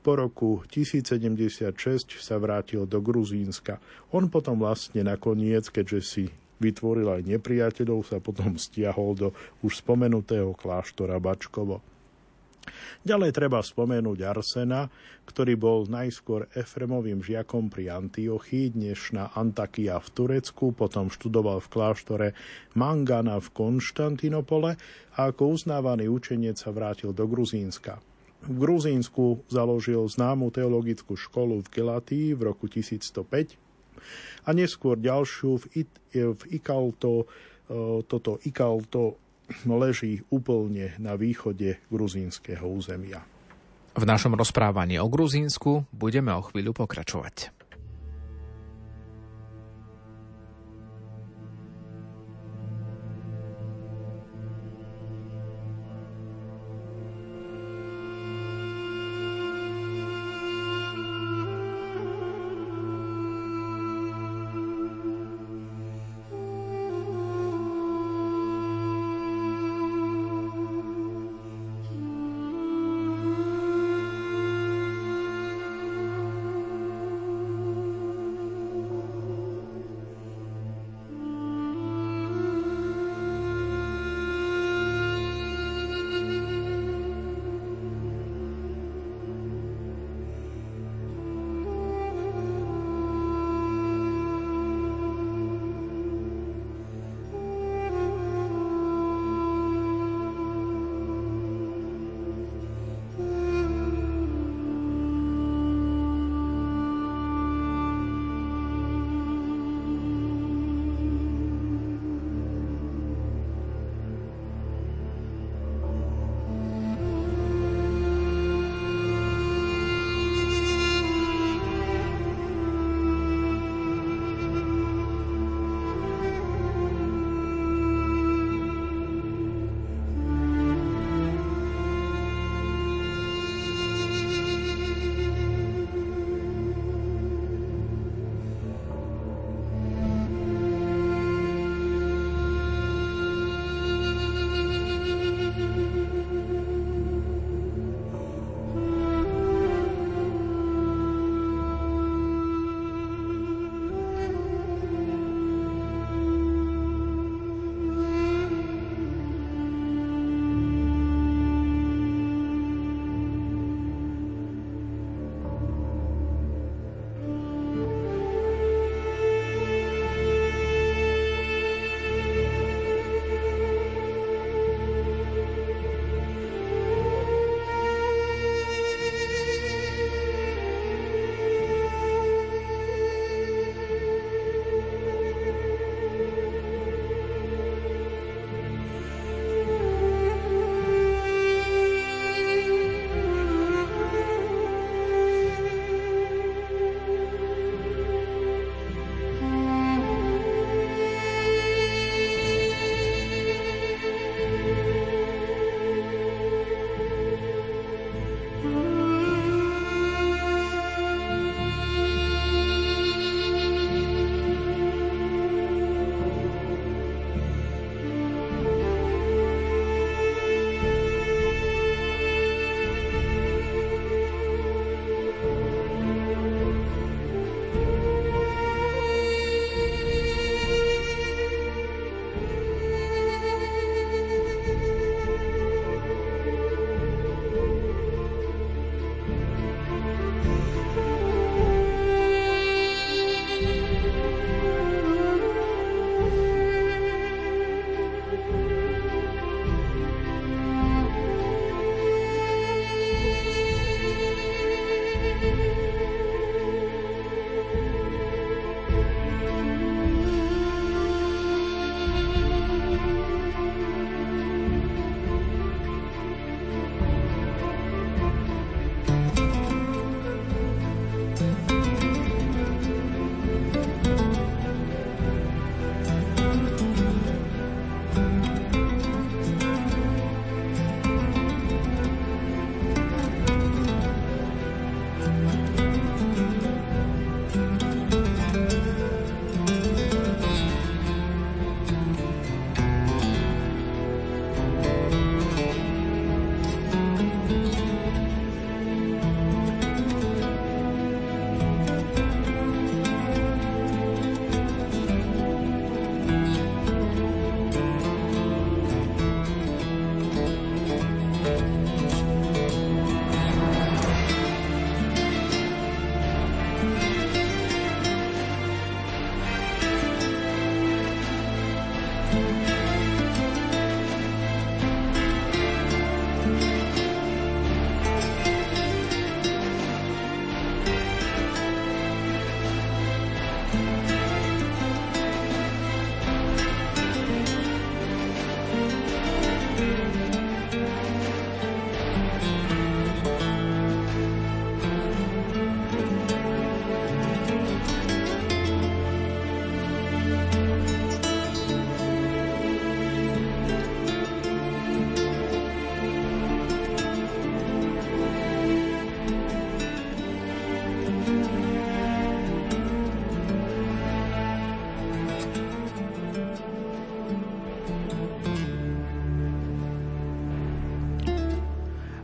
Po 0.00 0.16
roku 0.16 0.64
1076 0.72 1.76
sa 2.24 2.40
vrátil 2.40 2.88
do 2.88 3.04
Gruzínska. 3.04 3.76
On 4.16 4.32
potom 4.32 4.56
vlastne 4.56 5.04
nakoniec, 5.04 5.68
keďže 5.68 6.00
si 6.00 6.24
vytvoril 6.56 7.20
aj 7.20 7.28
nepriateľov, 7.28 8.08
sa 8.08 8.16
potom 8.16 8.56
stiahol 8.56 9.12
do 9.12 9.28
už 9.60 9.84
spomenutého 9.84 10.56
kláštora 10.56 11.20
Bačkovo. 11.20 11.84
Ďalej 13.00 13.32
treba 13.32 13.64
spomenúť 13.64 14.18
Arsena, 14.20 14.88
ktorý 15.24 15.56
bol 15.56 15.88
najskôr 15.88 16.48
Efremovým 16.52 17.24
žiakom 17.24 17.72
pri 17.72 17.92
Antiochii, 17.92 18.76
dnešná 18.76 19.36
Antakia 19.36 19.96
v 19.96 20.08
Turecku, 20.12 20.76
potom 20.76 21.08
študoval 21.08 21.64
v 21.64 21.72
kláštore 21.72 22.28
Mangana 22.76 23.40
v 23.40 23.48
Konštantinopole 23.52 24.76
a 25.16 25.18
ako 25.28 25.56
uznávaný 25.56 26.12
učenec 26.12 26.60
sa 26.60 26.72
vrátil 26.72 27.16
do 27.16 27.24
Gruzínska. 27.24 28.09
V 28.40 28.56
Gruzínsku 28.56 29.44
založil 29.52 30.08
známu 30.08 30.48
teologickú 30.48 31.12
školu 31.16 31.60
v 31.60 31.68
Gelatii 31.68 32.26
v 32.32 32.40
roku 32.48 32.66
1105 32.72 33.60
a 34.46 34.50
neskôr 34.56 34.96
ďalšiu 34.96 35.50
v, 35.60 35.64
It, 35.84 35.92
v 36.16 36.42
Ikalto. 36.56 37.28
Toto 38.08 38.40
Ikalto 38.42 39.20
leží 39.68 40.24
úplne 40.32 40.96
na 40.96 41.14
východe 41.20 41.82
gruzínskeho 41.92 42.64
územia. 42.64 43.20
V 43.92 44.04
našom 44.06 44.38
rozprávaní 44.38 45.02
o 45.02 45.10
Gruzínsku 45.10 45.90
budeme 45.90 46.30
o 46.32 46.46
chvíľu 46.46 46.72
pokračovať. 46.72 47.59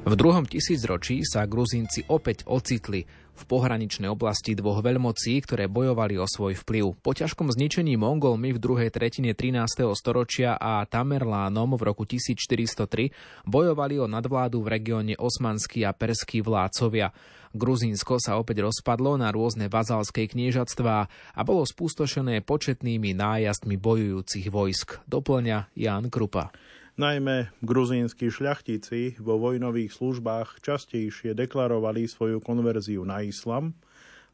V 0.07 0.15
druhom 0.15 0.47
tisícročí 0.47 1.27
sa 1.27 1.51
Gruzínci 1.51 2.07
opäť 2.07 2.47
ocitli 2.47 3.03
v 3.11 3.43
pohraničnej 3.43 4.07
oblasti 4.07 4.55
dvoch 4.55 4.79
veľmocí, 4.79 5.35
ktoré 5.43 5.67
bojovali 5.67 6.15
o 6.15 6.31
svoj 6.31 6.55
vplyv. 6.63 7.03
Po 7.03 7.11
ťažkom 7.11 7.51
zničení 7.51 7.99
Mongolmi 7.99 8.55
v 8.55 8.63
druhej 8.63 8.95
tretine 8.95 9.35
13. 9.35 9.67
storočia 9.99 10.55
a 10.63 10.87
Tamerlánom 10.87 11.75
v 11.75 11.83
roku 11.91 12.07
1403 12.07 13.51
bojovali 13.51 13.99
o 13.99 14.07
nadvládu 14.07 14.63
v 14.63 14.79
regióne 14.79 15.19
osmanskí 15.19 15.83
a 15.83 15.91
perskí 15.91 16.39
vládcovia. 16.39 17.11
Gruzínsko 17.51 18.23
sa 18.23 18.39
opäť 18.39 18.63
rozpadlo 18.63 19.19
na 19.19 19.35
rôzne 19.35 19.67
vazalské 19.67 20.31
kniežatstvá 20.31 20.99
a 21.35 21.41
bolo 21.43 21.67
spústošené 21.67 22.47
početnými 22.47 23.11
nájazdmi 23.11 23.75
bojujúcich 23.75 24.55
vojsk. 24.55 25.03
Doplňa 25.11 25.75
Jan 25.75 26.15
Krupa. 26.15 26.55
Najmä 26.97 27.53
gruzínsky 27.61 28.33
šľachtici 28.33 29.21
vo 29.21 29.37
vojnových 29.37 29.93
službách 29.93 30.65
častejšie 30.65 31.37
deklarovali 31.37 32.09
svoju 32.09 32.41
konverziu 32.41 33.05
na 33.05 33.21
islam, 33.21 33.77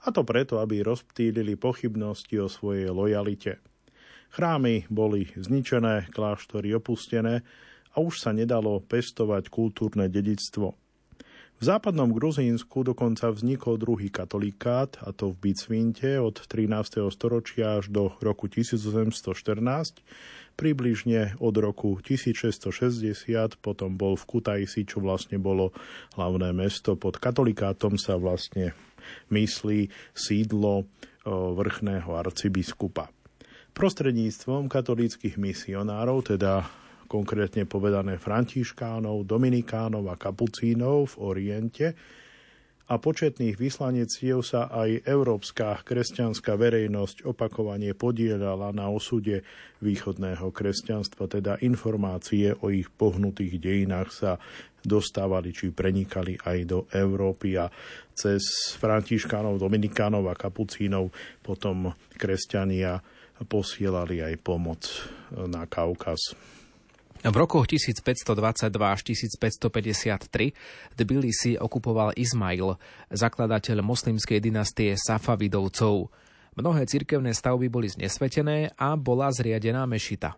a 0.06 0.14
to 0.14 0.22
preto, 0.22 0.62
aby 0.62 0.78
rozptýlili 0.86 1.58
pochybnosti 1.58 2.38
o 2.38 2.46
svojej 2.46 2.86
lojalite. 2.86 3.58
Chrámy 4.30 4.86
boli 4.86 5.26
zničené, 5.34 6.06
kláštory 6.14 6.70
opustené 6.70 7.42
a 7.90 7.96
už 7.98 8.22
sa 8.22 8.30
nedalo 8.30 8.78
pestovať 8.78 9.50
kultúrne 9.50 10.06
dedictvo. 10.06 10.78
V 11.58 11.62
západnom 11.66 12.10
Gruzínsku 12.10 12.86
dokonca 12.86 13.30
vznikol 13.30 13.78
druhý 13.78 14.10
katolikát, 14.10 15.02
a 15.02 15.10
to 15.14 15.30
v 15.30 15.50
Bicvinte 15.50 16.18
od 16.18 16.46
13. 16.46 17.06
storočia 17.10 17.78
až 17.78 17.90
do 17.90 18.14
roku 18.22 18.46
1814, 18.46 20.02
približne 20.54 21.36
od 21.40 21.54
roku 21.58 21.98
1660, 22.00 23.58
potom 23.58 23.96
bol 23.96 24.14
v 24.14 24.24
Kutajsi, 24.28 24.86
čo 24.86 25.02
vlastne 25.02 25.40
bolo 25.40 25.72
hlavné 26.14 26.52
mesto. 26.54 26.94
Pod 26.94 27.18
katolikátom 27.18 27.96
sa 27.98 28.20
vlastne 28.20 28.76
myslí 29.32 29.90
sídlo 30.14 30.86
vrchného 31.26 32.10
arcibiskupa. 32.12 33.10
Prostredníctvom 33.72 34.68
katolíckých 34.68 35.40
misionárov, 35.40 36.36
teda 36.36 36.66
konkrétne 37.08 37.68
povedané 37.68 38.16
františkánov, 38.16 39.28
dominikánov 39.28 40.08
a 40.12 40.16
kapucínov 40.16 41.12
v 41.12 41.14
Oriente, 41.20 41.86
a 42.90 42.98
početných 42.98 43.54
vyslanectiev 43.54 44.42
sa 44.42 44.66
aj 44.66 45.06
európska 45.06 45.78
kresťanská 45.86 46.58
verejnosť 46.58 47.22
opakovane 47.22 47.94
podielala 47.94 48.74
na 48.74 48.90
osude 48.90 49.46
východného 49.78 50.50
kresťanstva, 50.50 51.30
teda 51.30 51.52
informácie 51.62 52.52
o 52.58 52.74
ich 52.74 52.90
pohnutých 52.90 53.62
dejinách 53.62 54.10
sa 54.10 54.32
dostávali 54.82 55.54
či 55.54 55.70
prenikali 55.70 56.34
aj 56.42 56.58
do 56.66 56.78
Európy 56.90 57.54
a 57.54 57.70
cez 58.12 58.74
františkánov, 58.82 59.62
dominikánov 59.62 60.26
a 60.26 60.34
kapucínov 60.34 61.14
potom 61.40 61.94
kresťania 62.18 62.98
posielali 63.46 64.22
aj 64.22 64.34
pomoc 64.42 64.82
na 65.34 65.66
Kaukaz. 65.70 66.34
V 67.22 67.30
rokoch 67.38 67.70
1522 67.70 68.82
až 68.82 69.00
1553 69.06 70.98
Tbilisi 70.98 71.54
okupoval 71.54 72.18
Izmail, 72.18 72.74
zakladateľ 73.14 73.78
moslimskej 73.78 74.42
dynastie 74.42 74.98
Safavidovcov. 74.98 76.10
Mnohé 76.58 76.82
cirkevné 76.90 77.30
stavby 77.30 77.70
boli 77.70 77.86
znesvetené 77.94 78.74
a 78.74 78.98
bola 78.98 79.30
zriadená 79.30 79.86
mešita. 79.86 80.34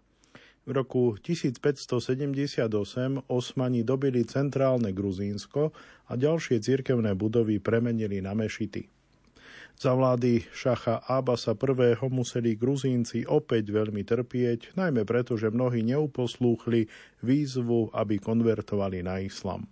V 0.68 0.76
roku 0.76 1.16
1578 1.24 2.68
Osmani 3.32 3.80
dobili 3.80 4.20
centrálne 4.28 4.92
Gruzínsko 4.92 5.72
a 6.04 6.12
ďalšie 6.20 6.60
cirkevné 6.60 7.16
budovy 7.16 7.64
premenili 7.64 8.20
na 8.20 8.36
mešity. 8.36 9.03
Za 9.74 9.90
vlády 9.90 10.46
šacha 10.54 11.02
Abasa 11.10 11.58
I. 11.58 11.98
museli 12.06 12.54
Gruzínci 12.54 13.26
opäť 13.26 13.74
veľmi 13.74 14.06
trpieť, 14.06 14.78
najmä 14.78 15.02
preto, 15.02 15.34
že 15.34 15.50
mnohí 15.50 15.82
neuposlúchli 15.82 16.86
výzvu, 17.26 17.90
aby 17.90 18.22
konvertovali 18.22 19.02
na 19.02 19.18
islam. 19.18 19.66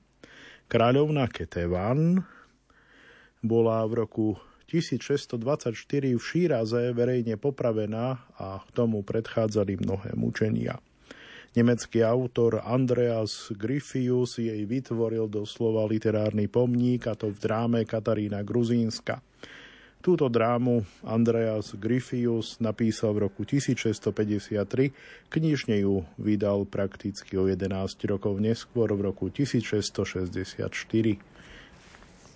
Kráľovna 0.67 1.31
Ketevan 1.31 2.19
bola 3.43 3.87
v 3.87 3.93
roku 4.03 4.27
1624 4.67 5.77
v 6.17 6.23
Šíraze 6.23 6.97
verejne 6.97 7.37
popravená 7.37 8.25
a 8.41 8.59
k 8.65 8.69
tomu 8.73 9.05
predchádzali 9.05 9.85
mnohé 9.85 10.17
mučenia. 10.17 10.81
Nemecký 11.53 12.01
autor 12.01 12.65
Andreas 12.65 13.53
Griffius 13.53 14.41
jej 14.41 14.65
vytvoril 14.65 15.29
doslova 15.29 15.85
literárny 15.85 16.49
pomník, 16.49 17.05
a 17.05 17.13
to 17.13 17.29
v 17.29 17.37
dráme 17.37 17.85
Katarína 17.85 18.41
Gruzínska. 18.41 19.21
Túto 20.03 20.27
drámu 20.27 20.83
Andreas 21.07 21.79
Griffius 21.79 22.59
napísal 22.59 23.15
v 23.15 23.31
roku 23.31 23.47
1653, 23.47 24.91
knižne 25.31 25.79
ju 25.79 26.03
vydal 26.19 26.67
prakticky 26.67 27.39
o 27.39 27.47
11 27.47 27.71
rokov 28.11 28.35
neskôr 28.43 28.91
v 28.99 29.07
roku 29.07 29.31
1664. 29.31 31.23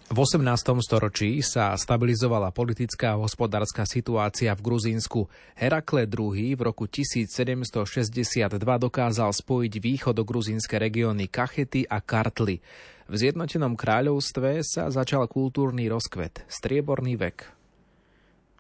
V 0.07 0.15
18. 0.15 0.47
storočí 0.79 1.43
sa 1.43 1.75
stabilizovala 1.75 2.55
politická 2.55 3.19
a 3.19 3.21
hospodárska 3.27 3.83
situácia 3.83 4.55
v 4.55 4.63
Gruzínsku. 4.63 5.27
Herakle 5.59 6.07
II 6.07 6.55
v 6.55 6.63
roku 6.63 6.87
1762 6.87 8.47
dokázal 8.63 9.35
spojiť 9.35 9.73
východo-gruzínske 9.83 10.79
regióny 10.79 11.27
Kachety 11.27 11.83
a 11.91 11.99
Kartly. 11.99 12.63
V 13.11 13.15
zjednotenom 13.19 13.75
kráľovstve 13.75 14.63
sa 14.63 14.95
začal 14.95 15.27
kultúrny 15.27 15.91
rozkvet, 15.91 16.47
strieborný 16.47 17.19
vek. 17.19 17.56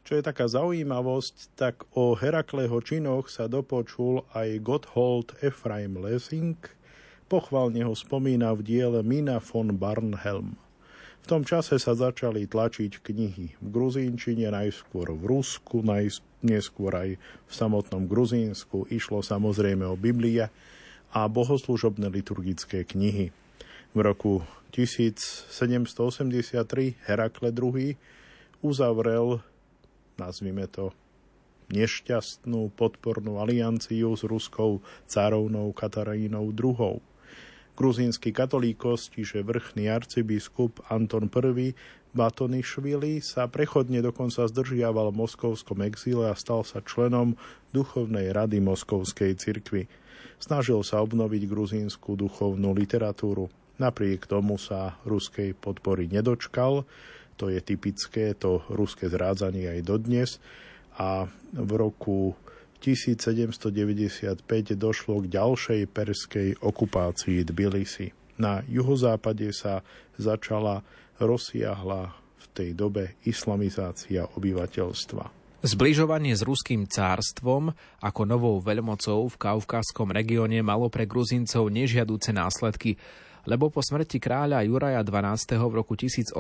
Čo 0.07 0.14
je 0.14 0.23
taká 0.23 0.47
zaujímavosť, 0.47 1.59
tak 1.59 1.83
o 1.99 2.14
Herakleho 2.14 2.79
činoch 2.79 3.27
sa 3.27 3.51
dopočul 3.51 4.23
aj 4.38 4.62
Gotthold 4.62 5.35
Ephraim 5.42 5.99
Lessing, 5.99 6.55
pochválne 7.27 7.83
ho 7.83 7.90
spomína 7.90 8.55
v 8.55 8.62
diele 8.62 9.03
Mina 9.03 9.42
von 9.42 9.75
Barnhelm. 9.75 10.55
V 11.21 11.27
tom 11.27 11.42
čase 11.42 11.83
sa 11.83 11.99
začali 11.99 12.47
tlačiť 12.47 13.03
knihy 13.03 13.59
v 13.59 13.66
gruzínčine, 13.66 14.47
najskôr 14.47 15.11
v 15.11 15.27
Rusku, 15.27 15.83
neskôr 16.38 16.92
aj 16.95 17.19
v 17.19 17.51
samotnom 17.51 18.07
Gruzínsku. 18.07 18.87
Išlo 18.87 19.27
samozrejme 19.27 19.90
o 19.90 19.99
Biblie 19.99 20.47
a 21.11 21.21
bohoslužobné 21.27 22.14
liturgické 22.14 22.87
knihy. 22.87 23.35
V 23.90 23.99
roku 23.99 24.47
1783 24.71 25.51
Herakle 27.11 27.51
II 27.51 27.99
uzavrel 28.62 29.42
nazvime 30.16 30.68
to, 30.68 30.92
nešťastnú 31.72 32.70
podpornú 32.79 33.42
alianciu 33.42 34.14
s 34.14 34.22
ruskou 34.22 34.83
carovnou 35.11 35.74
Katarínou 35.74 36.55
II. 36.55 37.02
Gruzínsky 37.76 38.33
katolíkos, 38.33 39.12
čiže 39.12 39.44
vrchný 39.44 39.92
arcibiskup 39.92 40.81
Anton 40.88 41.29
I. 41.29 41.76
Batonišvili 42.16 43.20
sa 43.20 43.44
prechodne 43.44 44.00
dokonca 44.00 44.48
zdržiaval 44.48 45.12
v 45.12 45.20
moskovskom 45.20 45.85
exíle 45.85 46.33
a 46.33 46.38
stal 46.38 46.64
sa 46.64 46.81
členom 46.81 47.37
duchovnej 47.76 48.33
rady 48.33 48.64
Moskovskej 48.64 49.37
cirkvi. 49.37 49.85
Snažil 50.40 50.81
sa 50.81 51.05
obnoviť 51.05 51.44
gruzínsku 51.44 52.16
duchovnú 52.16 52.72
literatúru. 52.72 53.52
Napriek 53.76 54.24
tomu 54.24 54.57
sa 54.57 54.96
ruskej 55.05 55.52
podpory 55.52 56.09
nedočkal, 56.09 56.88
to 57.37 57.53
je 57.53 57.61
typické, 57.61 58.33
to 58.33 58.64
ruské 58.72 59.12
zrádzanie 59.12 59.68
aj 59.68 59.81
dodnes. 59.85 60.31
A 60.96 61.29
v 61.53 61.70
roku 61.77 62.33
1795 62.81 64.42
došlo 64.77 65.14
k 65.25 65.27
ďalšej 65.33 65.81
perskej 65.92 66.49
okupácii 66.61 67.44
Tbilisi. 67.44 68.12
Na 68.37 68.61
juhozápade 68.68 69.49
sa 69.53 69.81
začala 70.20 70.85
rozsiahla 71.16 72.12
v 72.12 72.44
tej 72.53 72.70
dobe 72.77 73.16
islamizácia 73.25 74.29
obyvateľstva. 74.37 75.37
Zbližovanie 75.64 76.37
s 76.37 76.44
ruským 76.44 76.85
cárstvom 76.85 77.72
ako 77.99 78.22
novou 78.29 78.61
veľmocou 78.61 79.27
v 79.33 79.37
kaukázskom 79.40 80.12
regióne 80.12 80.61
malo 80.61 80.92
pre 80.92 81.09
Gruzincov 81.09 81.72
nežiaduce 81.72 82.31
následky 82.31 83.01
lebo 83.46 83.70
po 83.70 83.78
smrti 83.78 84.18
kráľa 84.18 84.66
Juraja 84.66 85.06
XII. 85.06 85.62
v 85.62 85.74
roku 85.78 85.94
1801 85.94 86.35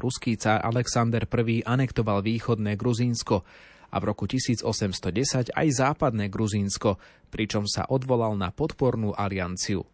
ruský 0.00 0.40
cár 0.40 0.64
Alexander 0.64 1.28
I 1.28 1.60
anektoval 1.62 2.24
východné 2.24 2.80
Gruzínsko 2.80 3.44
a 3.92 3.96
v 4.00 4.04
roku 4.08 4.24
1810 4.24 5.52
aj 5.52 5.68
západné 5.70 6.32
Gruzínsko, 6.32 6.96
pričom 7.28 7.68
sa 7.68 7.84
odvolal 7.86 8.34
na 8.34 8.48
podpornú 8.48 9.12
alianciu. 9.12 9.84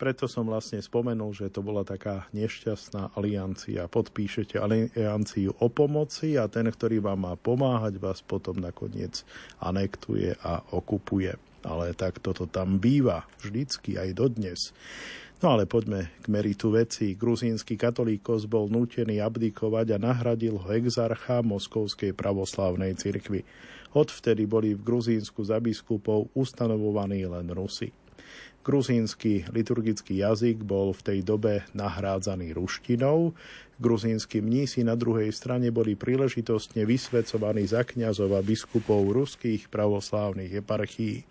Preto 0.00 0.24
som 0.24 0.48
vlastne 0.48 0.80
spomenul, 0.80 1.36
že 1.36 1.52
to 1.52 1.60
bola 1.60 1.84
taká 1.84 2.24
nešťastná 2.32 3.20
aliancia. 3.20 3.84
Podpíšete 3.84 4.56
alianciu 4.56 5.52
o 5.60 5.68
pomoci 5.68 6.40
a 6.40 6.48
ten, 6.48 6.64
ktorý 6.72 7.04
vám 7.04 7.28
má 7.28 7.34
pomáhať, 7.36 8.00
vás 8.00 8.24
potom 8.24 8.56
nakoniec 8.56 9.28
anektuje 9.60 10.40
a 10.40 10.64
okupuje. 10.72 11.36
Ale 11.60 11.92
tak 11.92 12.16
toto 12.24 12.48
tam 12.48 12.80
býva 12.80 13.28
vždycky 13.44 14.00
aj 14.00 14.16
dodnes. 14.16 14.72
No 15.40 15.56
ale 15.56 15.64
poďme 15.64 16.12
k 16.20 16.28
meritu 16.28 16.68
veci. 16.68 17.16
Gruzínsky 17.16 17.80
katolíkos 17.80 18.44
bol 18.44 18.68
nútený 18.68 19.24
abdikovať 19.24 19.96
a 19.96 19.98
nahradil 19.98 20.60
ho 20.60 20.68
exarcha 20.76 21.40
Moskovskej 21.40 22.12
pravoslávnej 22.12 22.92
cirkvi. 23.00 23.48
Odvtedy 23.96 24.44
boli 24.44 24.76
v 24.76 24.84
Gruzínsku 24.84 25.40
za 25.40 25.56
biskupov 25.56 26.28
ustanovovaní 26.36 27.24
len 27.24 27.48
Rusy. 27.56 27.88
Gruzínsky 28.60 29.48
liturgický 29.48 30.20
jazyk 30.20 30.60
bol 30.60 30.92
v 30.92 31.00
tej 31.08 31.18
dobe 31.24 31.64
nahrádzaný 31.72 32.52
ruštinou. 32.52 33.32
Gruzínsky 33.80 34.44
mnísi 34.44 34.84
na 34.84 34.92
druhej 34.92 35.32
strane 35.32 35.72
boli 35.72 35.96
príležitostne 35.96 36.84
vysvedcovaní 36.84 37.64
za 37.64 37.80
kňazov 37.88 38.36
a 38.36 38.44
biskupov 38.44 39.08
ruských 39.08 39.72
pravoslávnych 39.72 40.60
eparchií. 40.60 41.24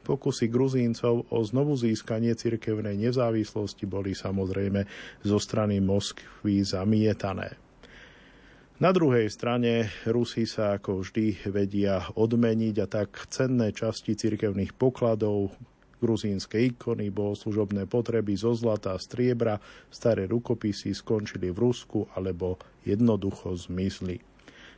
Pokusy 0.00 0.48
Gruzíncov 0.48 1.28
o 1.28 1.38
znovu 1.44 1.76
získanie 1.76 2.32
cirkevnej 2.32 2.96
nezávislosti 2.96 3.84
boli 3.84 4.16
samozrejme 4.16 4.88
zo 5.22 5.38
strany 5.38 5.78
Moskvy 5.78 6.64
zamietané. 6.64 7.56
Na 8.80 8.96
druhej 8.96 9.28
strane 9.28 9.92
Rusi 10.08 10.48
sa 10.48 10.80
ako 10.80 11.04
vždy 11.04 11.52
vedia 11.52 12.00
odmeniť 12.16 12.76
a 12.80 12.86
tak 12.88 13.28
cenné 13.28 13.76
časti 13.76 14.16
cirkevných 14.16 14.72
pokladov, 14.72 15.52
gruzínske 16.00 16.56
ikony, 16.56 17.12
bohoslužobné 17.12 17.84
potreby 17.84 18.32
zo 18.40 18.56
zlata 18.56 18.96
a 18.96 18.98
striebra, 18.98 19.60
staré 19.92 20.24
rukopisy 20.24 20.96
skončili 20.96 21.52
v 21.52 21.60
Rusku 21.60 22.08
alebo 22.16 22.56
jednoducho 22.88 23.52
zmizli. 23.52 24.24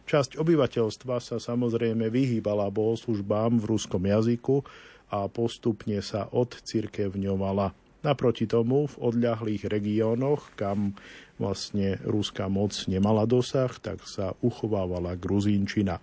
Časť 0.02 0.34
obyvateľstva 0.34 1.22
sa 1.22 1.38
samozrejme 1.38 2.10
vyhýbala 2.10 2.74
bohoslužbám 2.74 3.62
v 3.62 3.64
ruskom 3.70 4.02
jazyku, 4.02 4.66
a 5.12 5.28
postupne 5.28 6.00
sa 6.00 6.24
odcirkevňovala. 6.32 7.76
Naproti 8.02 8.50
tomu 8.50 8.90
v 8.90 8.96
odľahlých 8.98 9.68
regiónoch, 9.70 10.58
kam 10.58 10.98
vlastne 11.38 12.00
ruská 12.02 12.50
moc 12.50 12.74
nemala 12.90 13.28
dosah, 13.28 13.70
tak 13.78 14.02
sa 14.08 14.34
uchovávala 14.42 15.14
gruzínčina. 15.14 16.02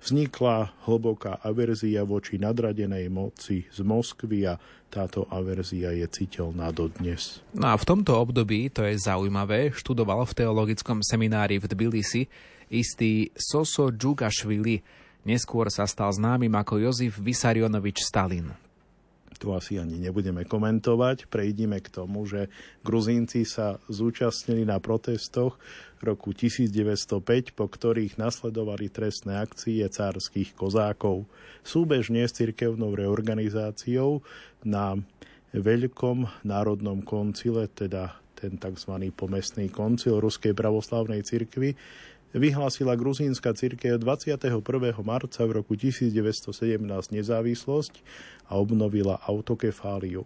Vznikla 0.00 0.88
hlboká 0.88 1.44
averzia 1.44 2.08
voči 2.08 2.40
nadradenej 2.40 3.12
moci 3.12 3.68
z 3.68 3.84
Moskvy 3.84 4.48
a 4.48 4.56
táto 4.88 5.28
averzia 5.28 5.92
je 5.92 6.08
citeľná 6.08 6.72
dodnes. 6.72 7.44
No 7.52 7.72
a 7.72 7.76
v 7.76 7.84
tomto 7.84 8.16
období, 8.16 8.72
to 8.72 8.84
je 8.88 8.96
zaujímavé, 8.96 9.76
študoval 9.76 10.24
v 10.24 10.36
teologickom 10.40 11.04
seminári 11.04 11.60
v 11.60 11.68
Tbilisi 11.68 12.22
istý 12.72 13.28
Soso 13.36 13.90
Džugašvili, 13.92 14.80
Neskôr 15.20 15.68
sa 15.68 15.84
stal 15.84 16.08
známym 16.16 16.52
ako 16.56 16.80
Jozif 16.80 17.20
Vysarionovič 17.20 18.00
Stalin. 18.00 18.56
Tu 19.40 19.48
asi 19.56 19.80
ani 19.80 19.96
nebudeme 19.96 20.44
komentovať. 20.44 21.24
Prejdime 21.32 21.80
k 21.80 21.88
tomu, 21.88 22.28
že 22.28 22.52
Gruzínci 22.84 23.48
sa 23.48 23.80
zúčastnili 23.88 24.68
na 24.68 24.76
protestoch 24.84 25.56
roku 26.04 26.36
1905, 26.36 27.56
po 27.56 27.64
ktorých 27.64 28.20
nasledovali 28.20 28.92
trestné 28.92 29.40
akcie 29.40 29.80
cárskych 29.88 30.52
kozákov. 30.52 31.24
Súbežne 31.64 32.28
s 32.28 32.36
cirkevnou 32.36 32.92
reorganizáciou 32.92 34.20
na 34.60 35.00
Veľkom 35.56 36.28
národnom 36.44 37.00
koncile, 37.00 37.66
teda 37.72 38.20
ten 38.36 38.56
tzv. 38.56 39.12
pomestný 39.12 39.68
koncil 39.68 40.20
Ruskej 40.20 40.56
pravoslavnej 40.56 41.20
cirkvi, 41.24 41.76
vyhlásila 42.34 42.94
gruzínska 42.94 43.54
církev 43.54 43.98
21. 43.98 44.62
marca 45.02 45.42
v 45.46 45.50
roku 45.62 45.74
1917 45.74 46.80
nezávislosť 47.10 47.94
a 48.46 48.58
obnovila 48.58 49.18
autokefáliu. 49.26 50.22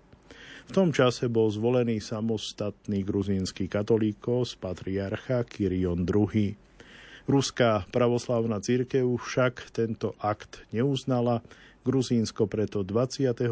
V 0.65 0.71
tom 0.73 0.97
čase 0.97 1.29
bol 1.29 1.53
zvolený 1.53 2.01
samostatný 2.01 3.05
gruzínsky 3.05 3.69
katolíkos, 3.69 4.57
patriarcha 4.57 5.45
Kyrion 5.45 6.09
II. 6.09 6.57
Ruská 7.25 7.89
pravoslavná 7.89 8.61
církev 8.61 9.05
však 9.17 9.73
tento 9.73 10.13
akt 10.21 10.65
neuznala 10.73 11.45
Gruzínsko 11.85 12.49
preto 12.49 12.81
26. 12.81 13.45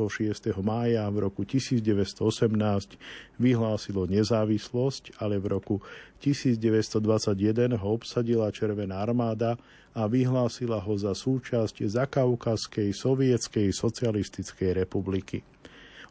mája 0.65 1.05
v 1.13 1.17
roku 1.21 1.45
1918 1.45 2.97
vyhlásilo 3.37 4.09
nezávislosť, 4.09 5.21
ale 5.21 5.37
v 5.37 5.53
roku 5.53 5.85
1921 6.25 7.77
ho 7.77 7.89
obsadila 7.93 8.49
Červená 8.49 9.05
armáda 9.05 9.61
a 9.93 10.09
vyhlásila 10.09 10.81
ho 10.81 10.97
za 10.97 11.13
súčasť 11.13 11.85
Zakaukazskej 11.85 12.97
sovietskej 12.97 13.69
socialistickej 13.69 14.81
republiky. 14.81 15.45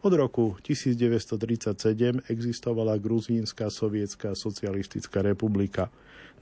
Od 0.05 0.13
roku 0.13 0.61
1937 0.61 2.29
existovala 2.29 3.01
Gruzínska 3.01 3.73
sovietská 3.73 4.37
socialistická 4.37 5.25
republika. 5.25 5.89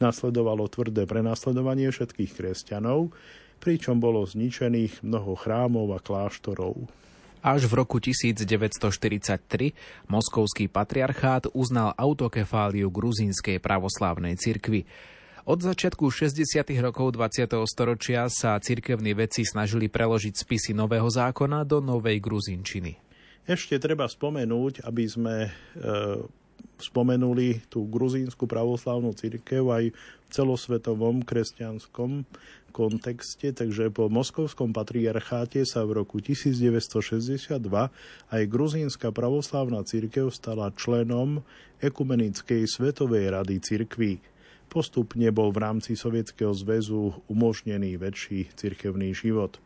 Nasledovalo 0.03 0.67
tvrdé 0.67 1.07
prenasledovanie 1.07 1.91
všetkých 1.91 2.35
kresťanov, 2.35 3.15
pričom 3.59 3.99
bolo 3.99 4.23
zničených 4.23 5.03
mnoho 5.03 5.35
chrámov 5.35 5.91
a 5.93 5.99
kláštorov. 5.99 6.87
Až 7.39 7.71
v 7.71 7.73
roku 7.79 8.03
1943 8.03 10.11
moskovský 10.11 10.67
patriarchát 10.67 11.47
uznal 11.55 11.95
autokefáliu 11.95 12.91
gruzínskej 12.91 13.63
pravoslávnej 13.63 14.35
cirkvi. 14.35 14.83
Od 15.47 15.63
začiatku 15.63 16.11
60. 16.11 16.43
rokov 16.83 17.15
20. 17.15 17.47
storočia 17.63 18.27
sa 18.27 18.59
cirkevní 18.59 19.15
vedci 19.15 19.47
snažili 19.47 19.87
preložiť 19.87 20.35
spisy 20.35 20.75
nového 20.75 21.07
zákona 21.07 21.63
do 21.63 21.79
novej 21.79 22.19
gruzinčiny. 22.19 22.99
Ešte 23.47 23.79
treba 23.79 24.05
spomenúť, 24.05 24.85
aby 24.85 25.03
sme 25.09 25.35
e, 25.47 25.49
spomenuli 26.77 27.65
tú 27.65 27.87
gruzínsku 27.87 28.45
pravoslávnu 28.45 29.15
církev 29.15 29.63
aj 29.73 29.95
v 29.95 30.25
celosvetovom 30.29 31.25
kresťanskom 31.25 32.29
kontexte, 32.69 33.51
takže 33.51 33.91
po 33.91 34.08
moskovskom 34.08 34.71
patriarcháte 34.71 35.65
sa 35.67 35.84
v 35.84 36.01
roku 36.01 36.23
1962 36.23 37.60
aj 38.29 38.41
gruzínska 38.47 39.12
pravoslávna 39.12 39.84
církev 39.84 40.29
stala 40.29 40.71
členom 40.73 41.41
Ekumenickej 41.84 42.69
svetovej 42.69 43.36
rady 43.36 43.58
cirkví. 43.60 44.13
Postupne 44.69 45.34
bol 45.34 45.49
v 45.49 45.65
rámci 45.65 45.97
Sovietskeho 45.97 46.53
zväzu 46.53 47.25
umožnený 47.25 47.97
väčší 47.97 48.53
cirkevný 48.53 49.17
život. 49.17 49.58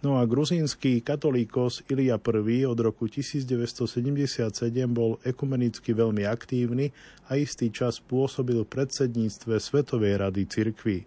No 0.00 0.16
a 0.16 0.24
gruzínsky 0.24 1.04
katolíkos 1.04 1.84
Ilia 1.92 2.16
I 2.16 2.64
od 2.64 2.78
roku 2.80 3.04
1977 3.04 4.48
bol 4.88 5.20
ekumenicky 5.20 5.92
veľmi 5.92 6.24
aktívny 6.24 6.88
a 7.28 7.36
istý 7.36 7.68
čas 7.68 8.00
pôsobil 8.00 8.64
v 8.64 8.72
predsedníctve 8.80 9.60
Svetovej 9.60 10.24
rady 10.24 10.48
cirkví. 10.48 11.04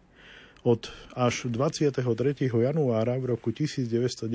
Od 0.63 0.88
až 1.12 1.52
23. 1.52 1.99
januára 2.47 3.19
v 3.19 3.36
roku 3.36 3.52
1990 3.52 4.32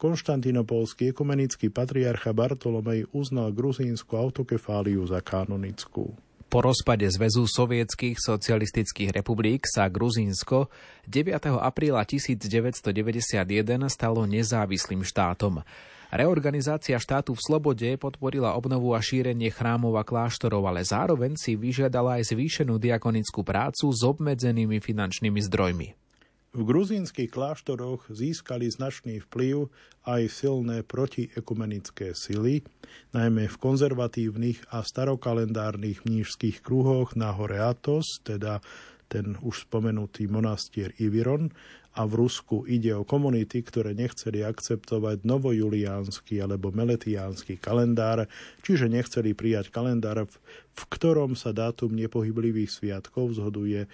konštantinopolský 0.00 1.12
ekumenický 1.12 1.68
patriarcha 1.68 2.32
Bartolomej 2.32 3.04
uznal 3.12 3.52
gruzínsku 3.52 4.16
autokefáliu 4.16 5.04
za 5.04 5.20
kanonickú. 5.20 6.16
Po 6.48 6.60
rozpade 6.64 7.04
Zväzu 7.08 7.44
sovietských 7.44 8.20
socialistických 8.20 9.12
republik 9.12 9.64
sa 9.68 9.88
Gruzínsko 9.88 10.72
9. 11.08 11.60
apríla 11.60 12.04
1991 12.04 12.88
stalo 13.88 14.24
nezávislým 14.24 15.00
štátom. 15.00 15.64
Reorganizácia 16.12 17.00
štátu 17.00 17.32
v 17.32 17.40
slobode 17.40 17.88
podporila 17.96 18.52
obnovu 18.52 18.92
a 18.92 19.00
šírenie 19.00 19.48
chrámov 19.48 19.96
a 19.96 20.04
kláštorov, 20.04 20.60
ale 20.68 20.84
zároveň 20.84 21.40
si 21.40 21.56
vyžiadala 21.56 22.20
aj 22.20 22.36
zvýšenú 22.36 22.76
diakonickú 22.76 23.40
prácu 23.40 23.88
s 23.88 24.04
obmedzenými 24.04 24.76
finančnými 24.76 25.40
zdrojmi. 25.40 25.88
V 26.52 26.60
gruzínskych 26.68 27.32
kláštoroch 27.32 28.12
získali 28.12 28.68
značný 28.68 29.24
vplyv 29.24 29.72
aj 30.04 30.22
silné 30.28 30.84
protiekumenické 30.84 32.12
sily, 32.12 32.60
najmä 33.16 33.48
v 33.48 33.56
konzervatívnych 33.56 34.68
a 34.68 34.84
starokalendárnych 34.84 36.04
mnížských 36.04 36.60
kruhoch 36.60 37.16
na 37.16 37.32
hore 37.32 37.56
Atos, 37.56 38.20
teda 38.20 38.60
ten 39.08 39.36
už 39.40 39.64
spomenutý 39.64 40.28
monastier 40.28 40.92
Iviron, 41.00 41.52
a 41.92 42.08
v 42.08 42.24
Rusku 42.24 42.64
ide 42.64 42.96
o 42.96 43.04
komunity, 43.04 43.60
ktoré 43.60 43.92
nechceli 43.92 44.40
akceptovať 44.40 45.28
novojuliánsky 45.28 46.40
alebo 46.40 46.72
meletiánsky 46.72 47.60
kalendár, 47.60 48.24
čiže 48.64 48.88
nechceli 48.88 49.36
prijať 49.36 49.68
kalendár, 49.68 50.24
v 50.72 50.82
ktorom 50.88 51.36
sa 51.36 51.52
dátum 51.52 51.92
nepohyblivých 51.92 52.72
sviatkov 52.72 53.36
zhoduje 53.36 53.84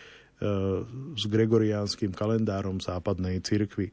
s 1.18 1.24
gregoriánskym 1.26 2.14
kalendárom 2.14 2.78
západnej 2.78 3.42
cirkvi. 3.42 3.90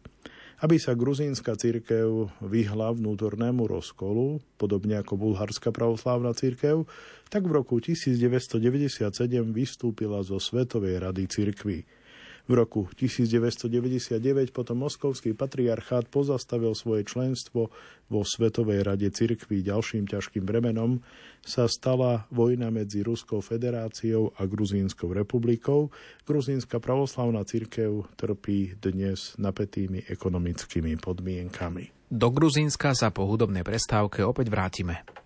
Aby 0.62 0.80
sa 0.80 0.95
gruzínska 0.95 1.58
cirkev 1.60 2.32
vyhla 2.39 2.93
vnútornému 2.93 3.68
rozkolu, 3.68 4.39
podobne 4.56 5.01
ako 5.01 5.20
bulharská 5.20 5.74
pravoslávna 5.74 6.32
cirkev, 6.32 6.88
tak 7.28 7.43
v 7.43 7.60
roku 7.60 7.82
1997 7.82 8.62
vystúpila 9.51 10.22
zo 10.24 10.38
Svetovej 10.39 11.03
rady 11.03 11.26
cirkvi. 11.28 11.84
V 12.45 12.53
roku 12.53 12.85
1999 12.93 14.21
potom 14.53 14.85
moskovský 14.85 15.33
patriarchát 15.33 16.05
pozastavil 16.13 16.77
svoje 16.77 17.01
členstvo 17.01 17.73
vo 18.05 18.21
Svetovej 18.21 18.85
rade 18.85 19.09
cirkví. 19.09 19.65
Ďalším 19.65 20.05
ťažkým 20.05 20.45
bremenom 20.45 21.01
sa 21.41 21.65
stala 21.65 22.29
vojna 22.29 22.69
medzi 22.69 23.01
Ruskou 23.01 23.41
federáciou 23.41 24.29
a 24.37 24.45
Gruzínskou 24.45 25.09
republikou. 25.09 25.89
Gruzínska 26.29 26.77
pravoslavná 26.77 27.41
cirkev 27.49 28.05
trpí 28.13 28.77
dnes 28.77 29.33
napätými 29.41 30.05
ekonomickými 30.05 31.01
podmienkami. 31.01 32.13
Do 32.13 32.29
Gruzínska 32.29 32.93
sa 32.93 33.09
po 33.09 33.25
hudobnej 33.25 33.65
prestávke 33.65 34.21
opäť 34.21 34.53
vrátime. 34.53 35.24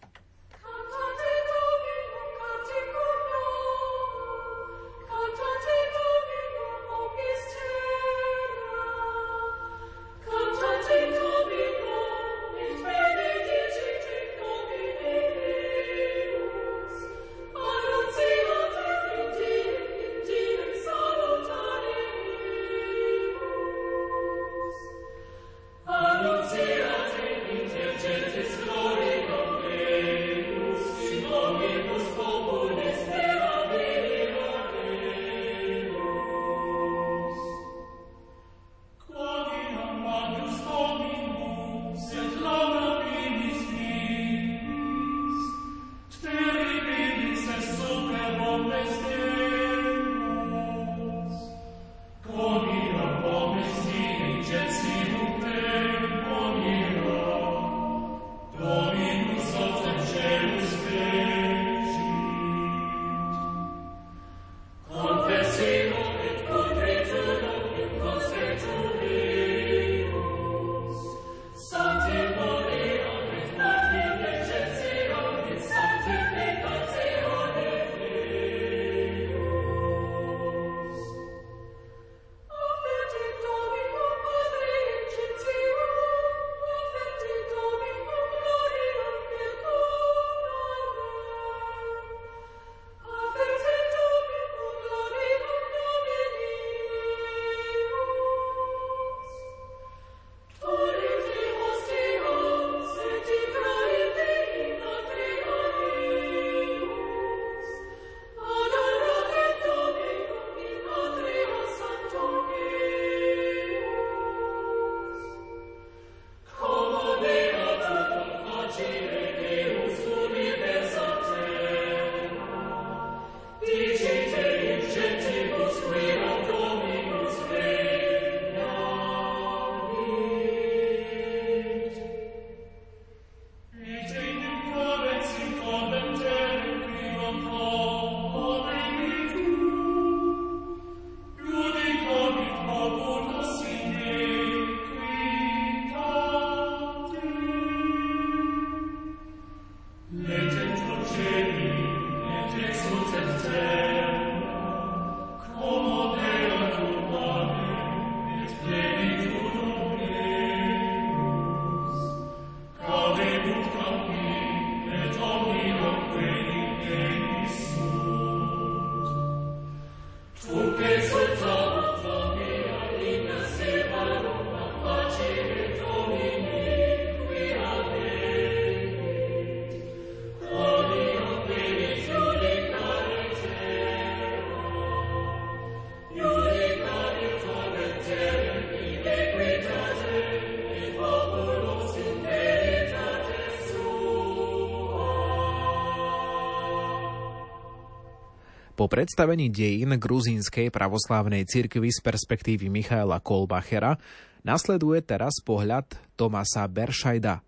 Predstavení 198.89 199.53
dejín 199.53 199.93
gruzínskej 200.01 200.73
pravoslávnej 200.73 201.45
cirkvi 201.45 201.93
z 201.93 202.01
perspektívy 202.01 202.73
Michaela 202.73 203.21
Kolbachera 203.21 204.01
nasleduje 204.41 205.05
teraz 205.05 205.37
pohľad 205.45 205.85
Tomasa 206.17 206.65
Beršajda. 206.65 207.45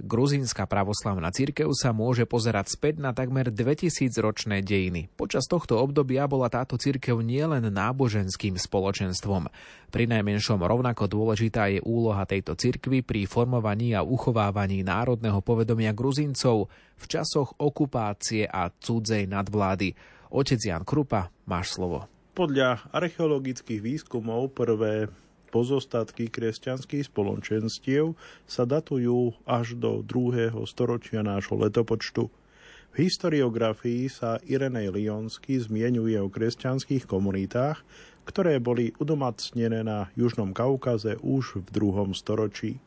Gruzínska 0.00 0.64
pravoslavná 0.64 1.28
cirkev 1.28 1.76
sa 1.76 1.92
môže 1.92 2.24
pozerať 2.24 2.72
späť 2.72 3.04
na 3.04 3.12
takmer 3.12 3.52
2000 3.52 4.16
ročné 4.16 4.64
dejiny. 4.64 5.12
Počas 5.12 5.44
tohto 5.44 5.76
obdobia 5.76 6.24
bola 6.24 6.48
táto 6.48 6.80
cirkev 6.80 7.20
nielen 7.20 7.68
náboženským 7.68 8.56
spoločenstvom. 8.56 9.52
Pri 9.92 10.04
najmenšom 10.08 10.64
rovnako 10.64 11.04
dôležitá 11.04 11.68
je 11.68 11.84
úloha 11.84 12.24
tejto 12.24 12.56
cirkvy 12.56 13.04
pri 13.04 13.28
formovaní 13.28 13.92
a 13.92 14.00
uchovávaní 14.00 14.80
národného 14.80 15.44
povedomia 15.44 15.92
Gruzíncov 15.92 16.72
v 16.96 17.04
časoch 17.04 17.52
okupácie 17.60 18.48
a 18.48 18.72
cudzej 18.72 19.28
nadvlády. 19.28 20.18
Otec 20.30 20.62
Jan 20.62 20.86
Krupa, 20.86 21.34
máš 21.42 21.74
slovo. 21.74 22.06
Podľa 22.38 22.86
archeologických 22.94 23.82
výskumov 23.82 24.54
prvé 24.54 25.10
pozostatky 25.50 26.30
kresťanských 26.30 27.10
spoločenstiev 27.10 28.14
sa 28.46 28.62
datujú 28.62 29.34
až 29.42 29.74
do 29.74 30.06
2. 30.06 30.54
storočia 30.70 31.26
nášho 31.26 31.58
letopočtu. 31.58 32.30
V 32.30 32.94
historiografii 32.94 34.06
sa 34.06 34.38
Irenej 34.46 34.94
Lionsky 34.94 35.58
zmienuje 35.58 36.22
o 36.22 36.30
kresťanských 36.30 37.10
komunitách, 37.10 37.82
ktoré 38.22 38.62
boli 38.62 38.94
udomacnené 39.02 39.82
na 39.82 40.14
Južnom 40.14 40.54
Kaukaze 40.54 41.18
už 41.18 41.58
v 41.58 41.66
2. 41.74 42.06
storočí. 42.14 42.78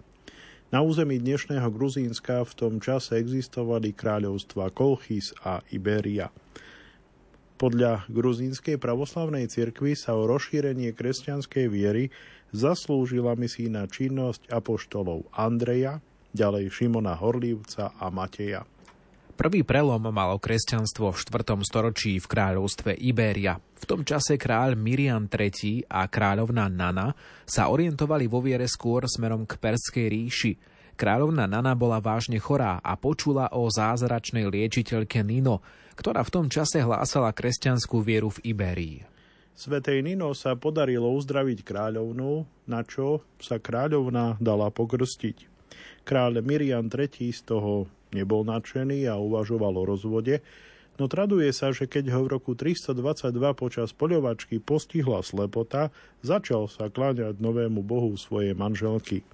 Na 0.72 0.80
území 0.80 1.20
dnešného 1.20 1.68
Gruzínska 1.76 2.48
v 2.48 2.54
tom 2.56 2.74
čase 2.80 3.20
existovali 3.20 3.91
kráľovstva 3.91 4.72
Kolchis 4.72 5.36
a 5.44 5.60
Iberia. 5.76 6.32
Podľa 7.64 8.11
gruzínskej 8.11 8.76
pravoslavnej 8.76 9.47
cirkvi 9.47 9.95
sa 9.95 10.20
o 10.20 10.28
rozšírenie 10.28 10.91
kresťanskej 10.91 11.72
viery 11.72 12.11
zaslúžila 12.51 13.39
misijná 13.39 13.88
činnosť 13.88 14.51
apoštolov 14.51 15.32
Andreja, 15.32 16.03
ďalej 16.36 16.68
Šimona 16.68 17.16
Horlívca 17.16 17.95
a 17.95 18.11
Mateja. 18.11 18.68
Prvý 19.39 19.64
prelom 19.64 20.11
malo 20.11 20.43
kresťanstvo 20.43 21.16
v 21.16 21.18
4. 21.24 21.64
storočí 21.64 22.20
v 22.20 22.28
kráľovstve 22.28 22.99
Ibéria. 22.99 23.55
V 23.80 23.86
tom 23.88 24.03
čase 24.03 24.36
kráľ 24.36 24.76
Mirian 24.76 25.32
III 25.32 25.88
a 25.88 26.11
kráľovna 26.11 26.68
Nana 26.68 27.16
sa 27.47 27.72
orientovali 27.72 28.28
vo 28.28 28.43
viere 28.43 28.68
skôr 28.68 29.07
smerom 29.07 29.47
k 29.47 29.55
Perskej 29.55 30.11
ríši. 30.11 30.51
Kráľovna 30.94 31.50
Nana 31.50 31.74
bola 31.74 31.98
vážne 31.98 32.38
chorá 32.38 32.78
a 32.80 32.94
počula 32.94 33.50
o 33.50 33.66
zázračnej 33.66 34.46
liečiteľke 34.46 35.26
Nino, 35.26 35.66
ktorá 35.98 36.22
v 36.22 36.34
tom 36.34 36.46
čase 36.50 36.86
hlásala 36.86 37.34
kresťanskú 37.34 38.02
vieru 38.06 38.30
v 38.30 38.54
Ibérii. 38.54 38.98
Svetej 39.54 40.02
Nino 40.02 40.34
sa 40.34 40.58
podarilo 40.58 41.14
uzdraviť 41.14 41.62
kráľovnu, 41.62 42.46
na 42.66 42.82
čo 42.82 43.22
sa 43.38 43.62
kráľovna 43.62 44.38
dala 44.41 44.74
pokrstiť. 44.74 45.50
Kráľ 46.06 46.41
Mirian 46.41 46.89
III 46.89 47.30
z 47.30 47.41
toho 47.46 47.86
nebol 48.14 48.46
nadšený 48.46 49.10
a 49.10 49.18
uvažoval 49.18 49.74
o 49.78 49.84
rozvode, 49.86 50.41
no 50.98 51.06
traduje 51.10 51.50
sa, 51.54 51.74
že 51.74 51.89
keď 51.89 52.14
ho 52.14 52.26
v 52.26 52.38
roku 52.38 52.54
322 52.54 53.34
počas 53.58 53.89
poľovačky 53.94 54.62
postihla 54.62 55.26
slepota, 55.26 55.89
začal 56.22 56.70
sa 56.70 56.89
kláňať 56.89 57.38
novému 57.41 57.82
bohu 57.82 58.14
svojej 58.18 58.54
manželky. 58.54 59.26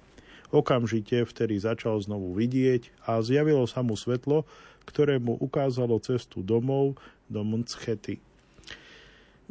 Okamžite 0.50 1.22
vtedy 1.22 1.62
začal 1.62 2.02
znovu 2.02 2.34
vidieť 2.34 3.06
a 3.06 3.22
zjavilo 3.22 3.70
sa 3.70 3.86
mu 3.86 3.94
svetlo, 3.94 4.42
ktoré 4.82 5.22
mu 5.22 5.38
ukázalo 5.38 6.02
cestu 6.02 6.42
domov 6.42 6.98
do 7.30 7.46
Mnchety. 7.46 8.18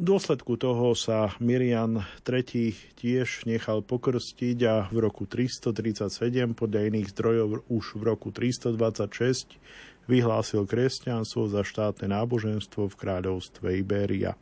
V 0.00 0.08
dôsledku 0.08 0.56
toho 0.56 0.96
sa 0.96 1.36
Mirian 1.44 2.00
III 2.24 2.72
tiež 2.96 3.44
nechal 3.44 3.84
pokrstiť 3.84 4.58
a 4.64 4.88
v 4.88 4.96
roku 5.04 5.28
337 5.28 6.56
podľa 6.56 6.88
iných 6.88 7.12
zdrojov 7.12 7.68
už 7.68 8.00
v 8.00 8.02
roku 8.08 8.32
326 8.32 9.60
vyhlásil 10.08 10.64
kresťanstvo 10.64 11.52
za 11.52 11.60
štátne 11.60 12.16
náboženstvo 12.16 12.88
v 12.88 12.94
kráľovstve 12.96 13.76
Iberia. 13.76 14.40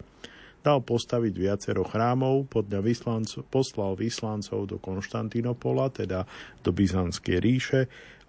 Dal 0.59 0.83
postaviť 0.83 1.35
viacero 1.39 1.87
chrámov, 1.87 2.51
podľa 2.51 2.83
vyslancov, 2.83 3.47
poslal 3.47 3.95
vyslancov 3.95 4.67
do 4.67 4.77
Konštantinopola, 4.83 5.95
teda 5.95 6.27
do 6.67 6.71
Byzantskej 6.75 7.39
ríše 7.39 7.81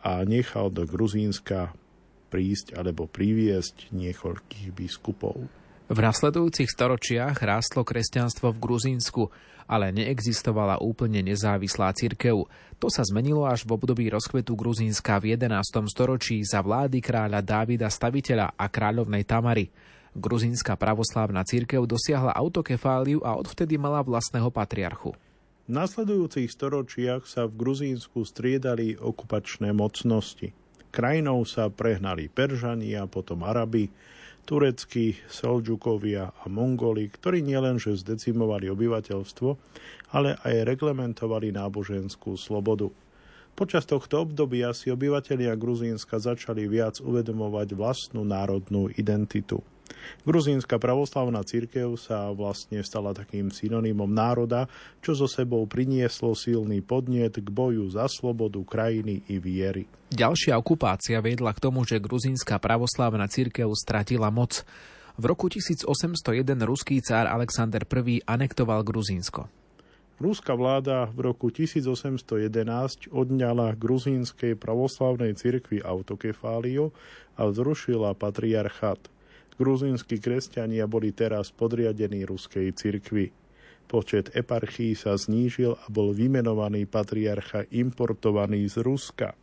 a 0.06 0.22
nechal 0.24 0.70
do 0.70 0.86
Gruzínska 0.86 1.74
prísť 2.30 2.78
alebo 2.78 3.10
priviesť 3.10 3.90
niekoľkých 3.90 4.70
biskupov. 4.72 5.50
V 5.90 5.98
nasledujúcich 5.98 6.70
storočiach 6.70 7.42
rástlo 7.42 7.82
kresťanstvo 7.82 8.54
v 8.54 8.62
Gruzínsku, 8.62 9.26
ale 9.66 9.90
neexistovala 9.90 10.78
úplne 10.86 11.26
nezávislá 11.26 11.90
cirkev. 11.98 12.46
To 12.78 12.88
sa 12.94 13.02
zmenilo 13.02 13.50
až 13.50 13.66
v 13.66 13.74
období 13.74 14.06
rozkvetu 14.14 14.54
Gruzínska 14.54 15.18
v 15.18 15.34
11. 15.34 15.50
storočí 15.90 16.46
za 16.46 16.62
vlády 16.62 17.02
kráľa 17.02 17.42
Dávida 17.42 17.90
Staviteľa 17.90 18.54
a 18.54 18.66
kráľovnej 18.70 19.26
Tamary. 19.26 19.74
Gruzínska 20.20 20.76
pravoslávna 20.76 21.48
cirkev 21.48 21.88
dosiahla 21.88 22.36
autokefáliu 22.36 23.24
a 23.24 23.40
odvtedy 23.40 23.80
mala 23.80 24.04
vlastného 24.04 24.52
patriarchu. 24.52 25.16
V 25.66 25.72
nasledujúcich 25.72 26.52
storočiach 26.52 27.24
sa 27.24 27.48
v 27.48 27.56
Gruzínsku 27.56 28.28
striedali 28.28 29.00
okupačné 29.00 29.72
mocnosti. 29.72 30.52
Krajinou 30.90 31.46
sa 31.46 31.70
prehnali 31.70 32.28
Peržani 32.28 32.98
a 32.98 33.06
potom 33.06 33.46
Arabi, 33.46 33.88
tureckí 34.50 35.14
Selďukovia 35.30 36.34
a 36.34 36.46
Mongoli, 36.50 37.06
ktorí 37.14 37.46
nielenže 37.46 37.94
zdecimovali 38.02 38.66
obyvateľstvo, 38.74 39.50
ale 40.18 40.42
aj 40.42 40.66
reglementovali 40.66 41.54
náboženskú 41.54 42.34
slobodu. 42.34 42.90
Počas 43.54 43.86
tohto 43.86 44.26
obdobia 44.26 44.74
si 44.74 44.90
obyvatelia 44.90 45.54
Gruzínska 45.54 46.18
začali 46.18 46.66
viac 46.66 46.98
uvedomovať 46.98 47.78
vlastnú 47.78 48.26
národnú 48.26 48.90
identitu. 48.98 49.62
Gruzínska 50.28 50.78
pravoslavná 50.78 51.42
církev 51.46 51.96
sa 51.96 52.30
vlastne 52.36 52.84
stala 52.84 53.16
takým 53.16 53.50
synonymom 53.50 54.10
národa, 54.10 54.68
čo 55.00 55.16
zo 55.16 55.26
sebou 55.26 55.64
prinieslo 55.66 56.36
silný 56.36 56.84
podnet 56.84 57.40
k 57.40 57.48
boju 57.48 57.88
za 57.90 58.06
slobodu 58.12 58.60
krajiny 58.66 59.24
i 59.32 59.36
viery. 59.40 59.84
Ďalšia 60.10 60.58
okupácia 60.58 61.22
viedla 61.22 61.54
k 61.54 61.64
tomu, 61.64 61.86
že 61.86 62.02
gruzínska 62.02 62.58
pravoslavná 62.58 63.30
církev 63.30 63.70
stratila 63.78 64.34
moc. 64.34 64.66
V 65.20 65.24
roku 65.28 65.52
1801 65.52 65.84
ruský 66.64 67.04
cár 67.04 67.28
Alexander 67.28 67.84
I 67.84 68.24
anektoval 68.24 68.88
Gruzínsko. 68.88 69.52
Ruská 70.20 70.52
vláda 70.52 71.08
v 71.16 71.32
roku 71.32 71.48
1811 71.48 73.08
odňala 73.08 73.72
gruzínskej 73.80 74.60
pravoslavnej 74.60 75.32
cirkvi 75.36 75.80
autokefáliu 75.80 76.92
a 77.40 77.48
zrušila 77.48 78.16
patriarchát. 78.20 79.00
Gruzínsky 79.60 80.24
kresťania 80.24 80.88
boli 80.88 81.12
teraz 81.12 81.52
podriadení 81.52 82.24
ruskej 82.24 82.72
cirkvi. 82.72 83.36
Počet 83.92 84.32
eparchií 84.32 84.96
sa 84.96 85.20
znížil 85.20 85.76
a 85.76 85.86
bol 85.92 86.16
vymenovaný 86.16 86.88
patriarcha 86.88 87.68
importovaný 87.68 88.72
z 88.72 88.80
Ruska. 88.80 89.36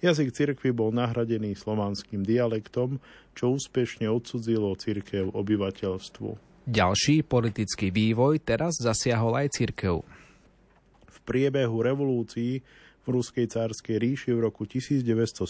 Jazyk 0.00 0.32
cirkvy 0.32 0.72
bol 0.72 0.96
nahradený 0.96 1.52
slovanským 1.60 2.24
dialektom, 2.24 2.96
čo 3.36 3.52
úspešne 3.52 4.08
odsudzilo 4.08 4.72
cirkev 4.80 5.36
obyvateľstvu. 5.36 6.28
Ďalší 6.64 7.28
politický 7.28 7.92
vývoj 7.92 8.40
teraz 8.40 8.80
zasiahol 8.80 9.44
aj 9.44 9.60
cirkev. 9.60 10.00
V 11.04 11.18
priebehu 11.28 11.84
revolúcií 11.84 12.64
v 13.04 13.20
Ruskej 13.20 13.52
cárskej 13.52 14.00
ríši 14.00 14.32
v 14.32 14.48
roku 14.48 14.64
1917 14.64 15.44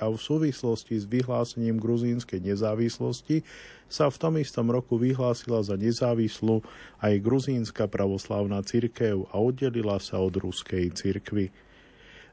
a 0.00 0.04
v 0.08 0.16
súvislosti 0.16 0.96
s 0.96 1.04
vyhlásením 1.04 1.76
gruzínskej 1.76 2.40
nezávislosti 2.40 3.44
sa 3.92 4.08
v 4.08 4.16
tom 4.16 4.40
istom 4.40 4.72
roku 4.72 4.96
vyhlásila 4.96 5.60
za 5.60 5.76
nezávislú 5.76 6.64
aj 7.04 7.20
gruzínska 7.20 7.92
pravoslávna 7.92 8.64
cirkev 8.64 9.28
a 9.28 9.36
oddelila 9.36 10.00
sa 10.00 10.16
od 10.16 10.32
ruskej 10.40 10.88
cirkvy. 10.96 11.52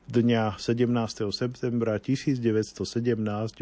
Dňa 0.10 0.58
17. 0.58 0.90
septembra 1.30 2.00
1917 2.02 2.82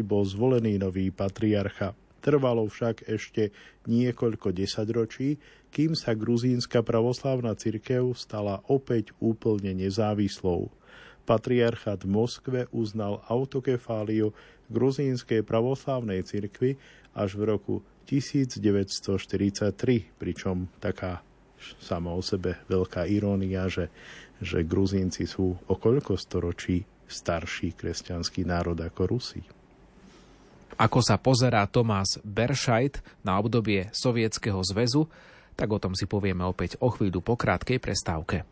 bol 0.00 0.22
zvolený 0.24 0.80
nový 0.80 1.12
patriarcha. 1.12 1.92
Trvalo 2.18 2.66
však 2.66 3.06
ešte 3.06 3.54
niekoľko 3.86 4.50
desaťročí, 4.50 5.38
kým 5.70 5.94
sa 5.94 6.16
gruzínska 6.16 6.82
pravoslávna 6.82 7.54
cirkev 7.54 8.16
stala 8.18 8.64
opäť 8.66 9.14
úplne 9.22 9.70
nezávislou. 9.76 10.72
Patriarchát 11.28 12.02
v 12.02 12.08
Moskve 12.08 12.60
uznal 12.72 13.20
autokefáliu 13.28 14.32
gruzínskej 14.72 15.44
pravoslávnej 15.44 16.24
cirkvi 16.24 16.80
až 17.12 17.36
v 17.36 17.52
roku 17.52 17.74
1943, 18.08 20.16
pričom 20.16 20.72
taká 20.80 21.20
sama 21.76 22.14
o 22.14 22.22
sebe 22.24 22.56
veľká 22.70 23.04
irónia, 23.04 23.68
že, 23.68 23.92
že 24.40 24.64
Gruzínci 24.64 25.28
sú 25.28 25.52
o 25.52 25.74
koľko 25.76 26.16
storočí 26.16 26.88
starší 27.04 27.76
kresťanský 27.76 28.48
národ 28.48 28.80
ako 28.80 29.02
Rusi. 29.04 29.57
Ako 30.78 31.02
sa 31.02 31.18
pozerá 31.18 31.66
Tomás 31.66 32.22
Beršajt 32.22 33.26
na 33.26 33.34
obdobie 33.42 33.90
Sovietskeho 33.90 34.62
zväzu, 34.62 35.10
tak 35.58 35.74
o 35.74 35.82
tom 35.82 35.98
si 35.98 36.06
povieme 36.06 36.46
opäť 36.46 36.78
o 36.78 36.94
chvíľu 36.94 37.18
po 37.18 37.34
krátkej 37.34 37.82
prestávke. 37.82 38.46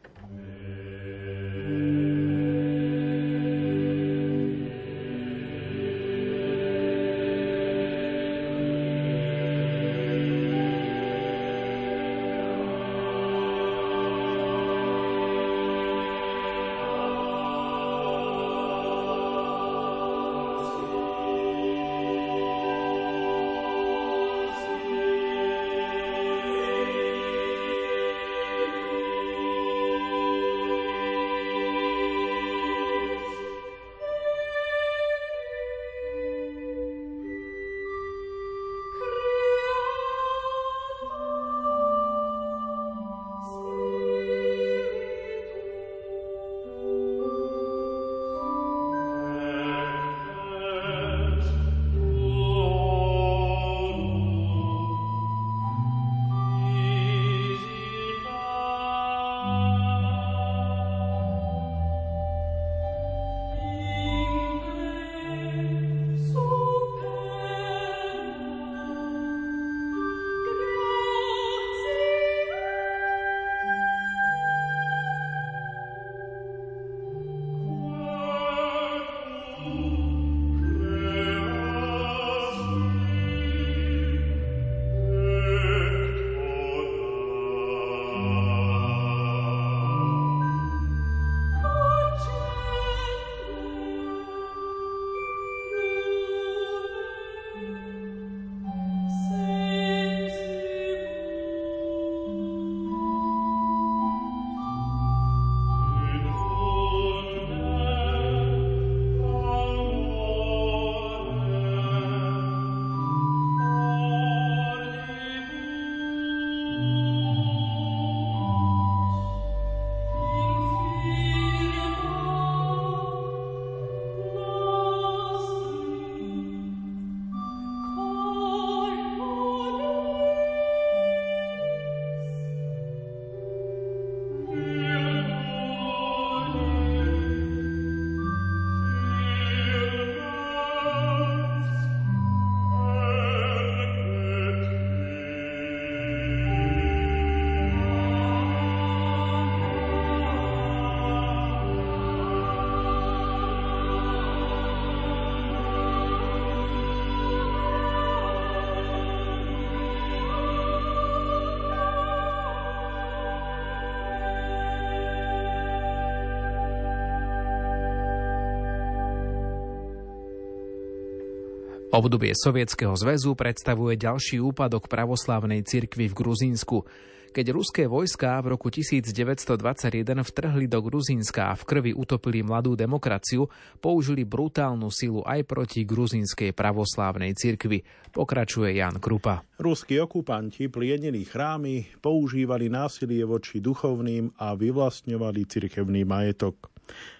Obdobie 171.96 172.36
Sovietskeho 172.36 172.92
zväzu 172.92 173.32
predstavuje 173.32 173.96
ďalší 173.96 174.36
úpadok 174.36 174.84
pravoslávnej 174.84 175.64
cirkvi 175.64 176.12
v 176.12 176.18
Gruzínsku. 176.20 176.84
Keď 177.32 177.46
ruské 177.56 177.88
vojská 177.88 178.36
v 178.44 178.52
roku 178.52 178.68
1921 178.68 180.04
vtrhli 180.20 180.68
do 180.68 180.84
Gruzínska 180.84 181.48
a 181.48 181.56
v 181.56 181.64
krvi 181.64 181.92
utopili 181.96 182.44
mladú 182.44 182.76
demokraciu, 182.76 183.48
použili 183.80 184.28
brutálnu 184.28 184.92
silu 184.92 185.24
aj 185.24 185.40
proti 185.48 185.88
gruzínskej 185.88 186.52
pravoslávnej 186.52 187.32
cirkvi, 187.32 187.80
pokračuje 188.12 188.76
Jan 188.76 189.00
Krupa. 189.00 189.40
Ruskí 189.56 189.96
okupanti 189.96 190.68
plienili 190.68 191.24
chrámy, 191.24 191.96
používali 192.04 192.68
násilie 192.68 193.24
voči 193.24 193.64
duchovným 193.64 194.36
a 194.36 194.52
vyvlastňovali 194.52 195.48
cirkevný 195.48 196.04
majetok. 196.04 196.68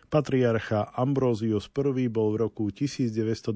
Patriarcha 0.06 0.94
Ambrozius 0.94 1.66
I 1.66 2.06
bol 2.06 2.38
v 2.38 2.46
roku 2.46 2.70
1923 2.70 3.52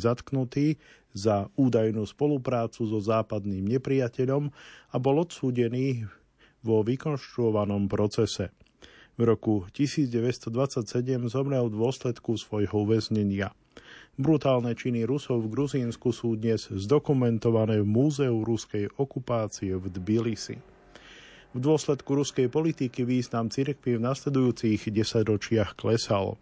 zatknutý 0.00 0.80
za 1.12 1.52
údajnú 1.60 2.08
spoluprácu 2.08 2.88
so 2.88 2.98
západným 2.98 3.68
nepriateľom 3.76 4.48
a 4.90 4.96
bol 4.96 5.20
odsúdený 5.20 6.08
vo 6.64 6.80
vykonštruovanom 6.80 7.88
procese. 7.88 8.52
V 9.20 9.28
roku 9.28 9.68
1927 9.76 11.28
zomrel 11.28 11.68
v 11.68 11.76
dôsledku 11.76 12.40
svojho 12.40 12.88
uväznenia. 12.88 13.52
Brutálne 14.16 14.72
činy 14.72 15.04
Rusov 15.04 15.44
v 15.44 15.52
Gruzínsku 15.52 16.12
sú 16.12 16.36
dnes 16.36 16.68
zdokumentované 16.68 17.80
v 17.80 17.88
Múzeu 17.88 18.40
ruskej 18.40 18.92
okupácie 18.96 19.76
v 19.76 19.84
Tbilisi. 19.88 20.79
V 21.50 21.58
dôsledku 21.58 22.14
ruskej 22.14 22.46
politiky 22.46 23.02
význam 23.02 23.50
cirkvi 23.50 23.98
v 23.98 24.04
nasledujúcich 24.06 24.86
desaťročiach 24.86 25.74
klesal. 25.74 26.38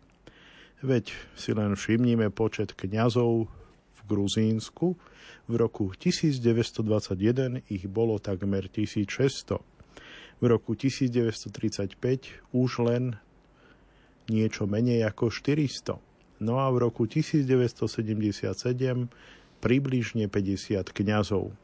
Veď 0.85 1.17
si 1.33 1.57
len 1.57 1.73
všimnime 1.73 2.29
počet 2.29 2.77
kňazov 2.77 3.49
v 3.97 4.01
Gruzínsku. 4.05 5.01
V 5.49 5.53
roku 5.57 5.97
1921 5.97 7.65
ich 7.73 7.89
bolo 7.89 8.21
takmer 8.21 8.69
1600. 8.69 9.57
V 10.39 10.45
roku 10.45 10.77
1935 10.77 11.97
už 12.53 12.71
len 12.85 13.17
niečo 14.29 14.69
menej 14.69 15.09
ako 15.09 15.33
400. 15.33 15.97
No 16.45 16.61
a 16.61 16.69
v 16.69 16.85
roku 16.85 17.09
1977 17.09 17.49
približne 19.65 20.29
50 20.29 20.85
kňazov. 20.93 21.57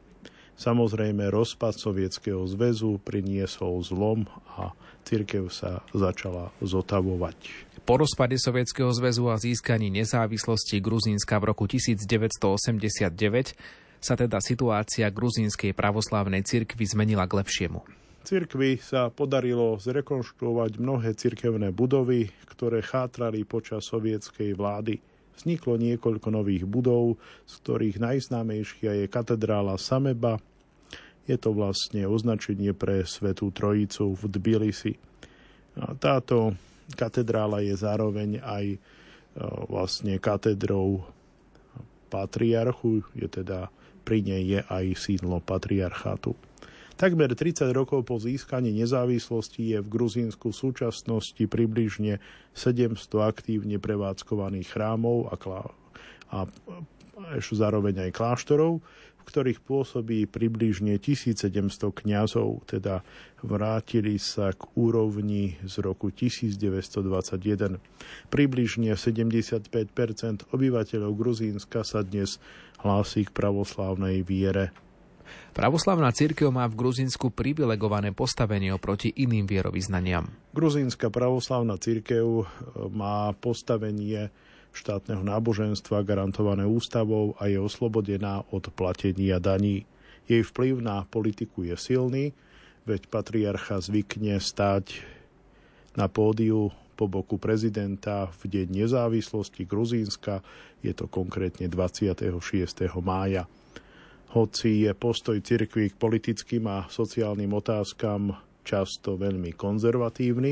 Samozrejme, 0.55 1.27
rozpad 1.27 1.75
Sovietskeho 1.75 2.47
zväzu 2.47 2.95
priniesol 3.03 3.83
zlom 3.83 4.23
a 4.55 4.71
cirkev 5.03 5.51
sa 5.51 5.83
začala 5.91 6.55
zotavovať. 6.63 7.35
Po 7.83 7.99
rozpade 7.99 8.39
Sovietskeho 8.39 8.89
zväzu 8.95 9.29
a 9.29 9.35
získaní 9.37 9.91
nezávislosti 9.93 10.81
Gruzínska 10.81 11.37
v 11.37 11.53
roku 11.53 11.67
1989 11.69 13.53
sa 14.01 14.13
teda 14.15 14.39
situácia 14.41 15.11
gruzínskej 15.11 15.75
pravoslávnej 15.75 16.41
cirkvi 16.47 16.85
zmenila 16.87 17.27
k 17.27 17.41
lepšiemu. 17.41 17.81
Cirkvi 18.25 18.81
sa 18.81 19.13
podarilo 19.13 19.77
zrekonštruovať 19.77 20.81
mnohé 20.81 21.13
cirkevné 21.13 21.69
budovy, 21.69 22.33
ktoré 22.49 22.81
chátrali 22.81 23.45
počas 23.45 23.85
sovietskej 23.85 24.57
vlády. 24.57 24.97
Vzniklo 25.35 25.75
niekoľko 25.75 26.27
nových 26.31 26.63
budov, 26.63 27.19
z 27.43 27.53
ktorých 27.63 27.97
najznámejšia 27.99 29.03
je 29.03 29.05
katedrála 29.11 29.75
Sameba. 29.75 30.39
Je 31.25 31.35
to 31.35 31.51
vlastne 31.51 32.05
označenie 32.05 32.71
pre 32.71 33.03
Svetú 33.03 33.49
Trojicu 33.51 34.13
v 34.15 34.23
Tbilisi. 34.29 34.93
Táto 35.99 36.55
katedrála 36.93 37.65
je 37.65 37.75
zároveň 37.75 38.39
aj 38.39 38.65
e, 38.73 38.77
vlastne 39.67 40.15
katedrou 40.21 41.03
patriarchu, 42.07 43.03
je 43.17 43.27
teda 43.27 43.67
pri 44.05 44.21
nej 44.21 44.43
je 44.45 44.61
aj 44.61 44.85
sídlo 44.95 45.41
patriarchátu. 45.41 46.37
Takmer 46.95 47.27
30 47.27 47.75
rokov 47.75 48.07
po 48.07 48.15
získaní 48.15 48.71
nezávislosti 48.71 49.75
je 49.75 49.83
v 49.83 49.91
Gruzínsku 49.91 50.55
v 50.55 50.59
súčasnosti 50.63 51.43
približne 51.43 52.23
700 52.55 52.95
aktívne 53.19 53.83
prevádzkovaných 53.83 54.71
chrámov 54.71 55.27
a, 55.27 55.35
klá- 55.35 55.75
a 56.31 56.47
ešte 57.35 57.59
zároveň 57.59 58.07
aj 58.07 58.15
kláštorov, 58.15 58.79
v 58.79 59.23
ktorých 59.27 59.59
pôsobí 59.67 60.23
približne 60.23 60.95
1700 60.95 61.51
kňazov, 61.91 62.63
teda 62.63 63.03
vrátili 63.43 64.15
sa 64.15 64.55
k 64.55 64.63
úrovni 64.79 65.59
z 65.67 65.83
roku 65.83 66.15
1921. 66.15 67.75
Približne 68.31 68.95
75% 68.95 70.47
obyvateľov 70.47 71.11
Gruzínska 71.11 71.83
sa 71.83 72.07
dnes 72.07 72.39
hlási 72.79 73.27
k 73.27 73.35
pravoslávnej 73.35 74.23
viere. 74.23 74.84
Pravoslavná 75.55 76.11
církev 76.11 76.51
má 76.51 76.67
v 76.67 76.75
Gruzínsku 76.75 77.31
privilegované 77.31 78.11
postavenie 78.11 78.75
oproti 78.75 79.07
iným 79.07 79.47
vierovýznaniam. 79.47 80.27
Gruzínska 80.51 81.07
pravoslavná 81.07 81.79
církev 81.79 82.27
e, 82.27 82.43
má 82.91 83.31
postavenie 83.39 84.35
štátneho 84.75 85.23
náboženstva 85.23 86.03
garantované 86.03 86.67
ústavou 86.67 87.39
a 87.39 87.47
je 87.47 87.55
oslobodená 87.55 88.43
od 88.51 88.67
platenia 88.75 89.39
daní. 89.39 89.87
Jej 90.27 90.43
vplyv 90.43 90.83
na 90.83 91.07
politiku 91.07 91.63
je 91.63 91.79
silný, 91.79 92.35
veď 92.83 93.07
patriarcha 93.07 93.79
zvykne 93.79 94.43
stať 94.43 95.07
na 95.95 96.11
pódiu 96.11 96.75
po 96.99 97.07
boku 97.07 97.39
prezidenta 97.39 98.27
v 98.43 98.59
deň 98.59 98.83
nezávislosti 98.83 99.63
Gruzínska, 99.63 100.43
je 100.83 100.91
to 100.91 101.07
konkrétne 101.07 101.71
26. 101.71 102.27
mája. 102.99 103.47
Hoci 104.33 104.87
je 104.87 104.91
postoj 104.97 105.37
cirkvi 105.43 105.93
k 105.93 105.99
politickým 105.99 106.65
a 106.65 106.89
sociálnym 106.89 107.53
otázkam 107.53 108.33
často 108.65 109.19
veľmi 109.19 109.53
konzervatívny, 109.53 110.51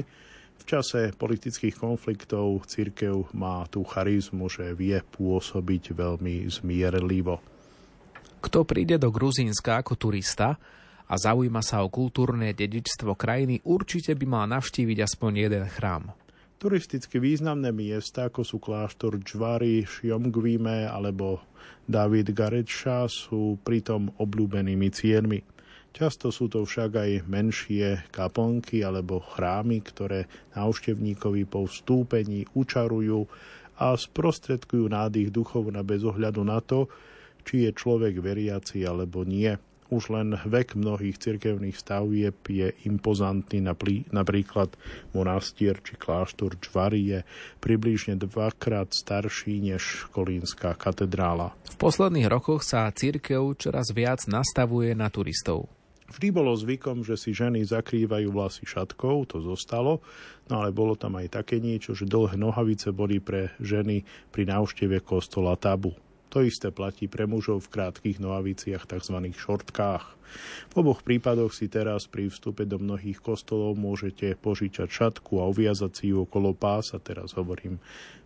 v 0.53 0.63
čase 0.69 1.11
politických 1.11 1.75
konfliktov 1.75 2.63
cirkev 2.71 3.27
má 3.35 3.67
tú 3.67 3.83
charizmu, 3.83 4.47
že 4.47 4.71
vie 4.71 4.95
pôsobiť 5.01 5.91
veľmi 5.91 6.47
zmierlivo. 6.47 7.43
Kto 8.39 8.63
príde 8.63 8.95
do 8.95 9.11
Gruzínska 9.11 9.83
ako 9.83 9.99
turista 9.99 10.55
a 11.03 11.13
zaujíma 11.19 11.59
sa 11.59 11.83
o 11.83 11.91
kultúrne 11.91 12.55
dedičstvo 12.55 13.11
krajiny, 13.19 13.59
určite 13.67 14.15
by 14.15 14.23
mal 14.23 14.45
navštíviť 14.47 14.97
aspoň 15.03 15.31
jeden 15.35 15.65
chrám. 15.67 16.15
Turisticky 16.63 17.19
významné 17.19 17.75
miesta, 17.75 18.31
ako 18.31 18.47
sú 18.47 18.55
kláštor 18.55 19.19
Čvary, 19.19 19.83
Šiomgvíme 19.83 20.87
alebo 20.87 21.43
David 21.91 22.31
Gareča, 22.31 23.03
sú 23.11 23.59
pritom 23.67 24.15
obľúbenými 24.15 24.87
cieľmi. 24.87 25.43
Často 25.91 26.31
sú 26.31 26.47
to 26.47 26.63
však 26.63 26.91
aj 26.95 27.11
menšie 27.27 28.07
kaplnky 28.15 28.79
alebo 28.79 29.19
chrámy, 29.19 29.83
ktoré 29.83 30.31
návštevníkovi 30.55 31.43
po 31.51 31.67
vstúpení 31.67 32.47
učarujú 32.55 33.27
a 33.83 33.99
sprostredkujú 33.99 34.87
nádych 34.87 35.35
duchovna 35.35 35.83
bez 35.83 36.07
ohľadu 36.07 36.47
na 36.47 36.63
to, 36.63 36.87
či 37.43 37.67
je 37.67 37.75
človek 37.75 38.23
veriaci 38.23 38.87
alebo 38.87 39.27
nie. 39.27 39.51
Už 39.93 40.09
len 40.09 40.33
vek 40.33 40.73
mnohých 40.73 41.21
cirkevných 41.21 41.77
stavieb 41.77 42.33
je 42.49 42.73
impozantný, 42.89 43.61
napríklad 44.09 44.73
monastier 45.13 45.77
či 45.85 45.93
kláštor 46.01 46.57
Čvary 46.57 47.01
je 47.13 47.19
približne 47.61 48.17
dvakrát 48.17 48.89
starší 48.89 49.61
než 49.61 50.09
Kolínska 50.09 50.73
katedrála. 50.73 51.53
V 51.69 51.77
posledných 51.77 52.25
rokoch 52.25 52.65
sa 52.65 52.89
cirkev 52.89 53.53
čoraz 53.61 53.93
viac 53.93 54.25
nastavuje 54.25 54.97
na 54.97 55.13
turistov. 55.13 55.69
Vždy 56.09 56.33
bolo 56.33 56.57
zvykom, 56.57 57.05
že 57.05 57.13
si 57.13 57.29
ženy 57.37 57.61
zakrývajú 57.61 58.33
vlasy 58.33 58.65
šatkou, 58.65 59.29
to 59.29 59.45
zostalo, 59.45 60.01
no 60.49 60.65
ale 60.65 60.73
bolo 60.73 60.97
tam 60.97 61.21
aj 61.21 61.37
také 61.37 61.61
niečo, 61.61 61.93
že 61.93 62.09
dlhé 62.09 62.33
nohavice 62.33 62.89
boli 62.89 63.21
pre 63.21 63.53
ženy 63.61 64.01
pri 64.33 64.49
návšteve 64.49 65.05
kostola 65.05 65.53
tabu. 65.53 65.93
To 66.33 66.41
isté 66.41 66.73
platí 66.73 67.05
pre 67.05 67.29
mužov 67.29 67.69
v 67.69 67.77
krátkých 67.77 68.17
nohaviciach, 68.17 68.89
tzv. 68.89 69.17
šortkách. 69.37 70.05
V 70.73 70.81
oboch 70.81 71.05
prípadoch 71.05 71.53
si 71.53 71.69
teraz 71.69 72.09
pri 72.09 72.25
vstupe 72.33 72.65
do 72.65 72.81
mnohých 72.81 73.21
kostolov 73.21 73.77
môžete 73.77 74.33
požičať 74.41 74.89
šatku 74.89 75.37
a 75.37 75.45
uviazať 75.45 75.91
si 75.93 76.05
ju 76.09 76.25
okolo 76.25 76.57
pása, 76.57 76.97
teraz 76.97 77.37
hovorím 77.37 77.77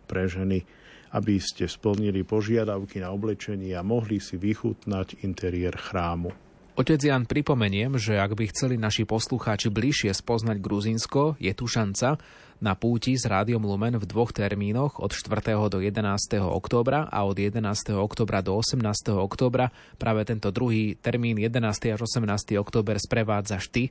pre 0.08 0.24
ženy, 0.24 0.64
aby 1.12 1.36
ste 1.36 1.68
splnili 1.68 2.24
požiadavky 2.24 3.04
na 3.04 3.12
oblečenie 3.12 3.76
a 3.76 3.84
mohli 3.84 4.24
si 4.24 4.40
vychutnať 4.40 5.20
interiér 5.28 5.76
chrámu. 5.76 6.32
Otec 6.78 7.02
Jan, 7.02 7.28
pripomeniem, 7.28 7.98
že 8.00 8.16
ak 8.16 8.38
by 8.38 8.54
chceli 8.54 8.80
naši 8.80 9.04
poslucháči 9.04 9.68
bližšie 9.68 10.14
spoznať 10.14 10.62
Gruzínsko, 10.62 11.36
je 11.36 11.52
tu 11.52 11.68
šanca 11.68 12.16
na 12.58 12.74
púti 12.74 13.14
s 13.14 13.24
Rádiom 13.26 13.62
Lumen 13.62 13.94
v 13.98 14.04
dvoch 14.06 14.34
termínoch 14.34 14.98
od 14.98 15.14
4. 15.14 15.54
do 15.70 15.78
11. 15.78 16.02
októbra 16.42 17.06
a 17.06 17.22
od 17.22 17.38
11. 17.38 17.62
októbra 17.94 18.42
do 18.42 18.58
18. 18.58 18.82
októbra. 19.14 19.70
Práve 19.96 20.26
tento 20.26 20.50
druhý 20.50 20.98
termín 20.98 21.38
11. 21.38 21.94
až 21.94 22.00
18. 22.02 22.58
október 22.58 22.98
sprevádzaš 22.98 23.64
ty. 23.70 23.84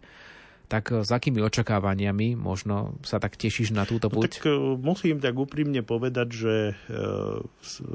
Tak 0.67 0.91
s 0.91 1.07
akými 1.07 1.39
očakávaniami 1.39 2.35
možno 2.35 2.99
sa 2.99 3.23
tak 3.23 3.39
tešíš 3.39 3.71
na 3.71 3.87
túto 3.87 4.11
púť? 4.11 4.19
No, 4.19 4.31
tak 4.35 4.45
musím 4.83 5.23
tak 5.23 5.39
úprimne 5.39 5.79
povedať, 5.79 6.27
že 6.27 6.55
e, 6.71 6.73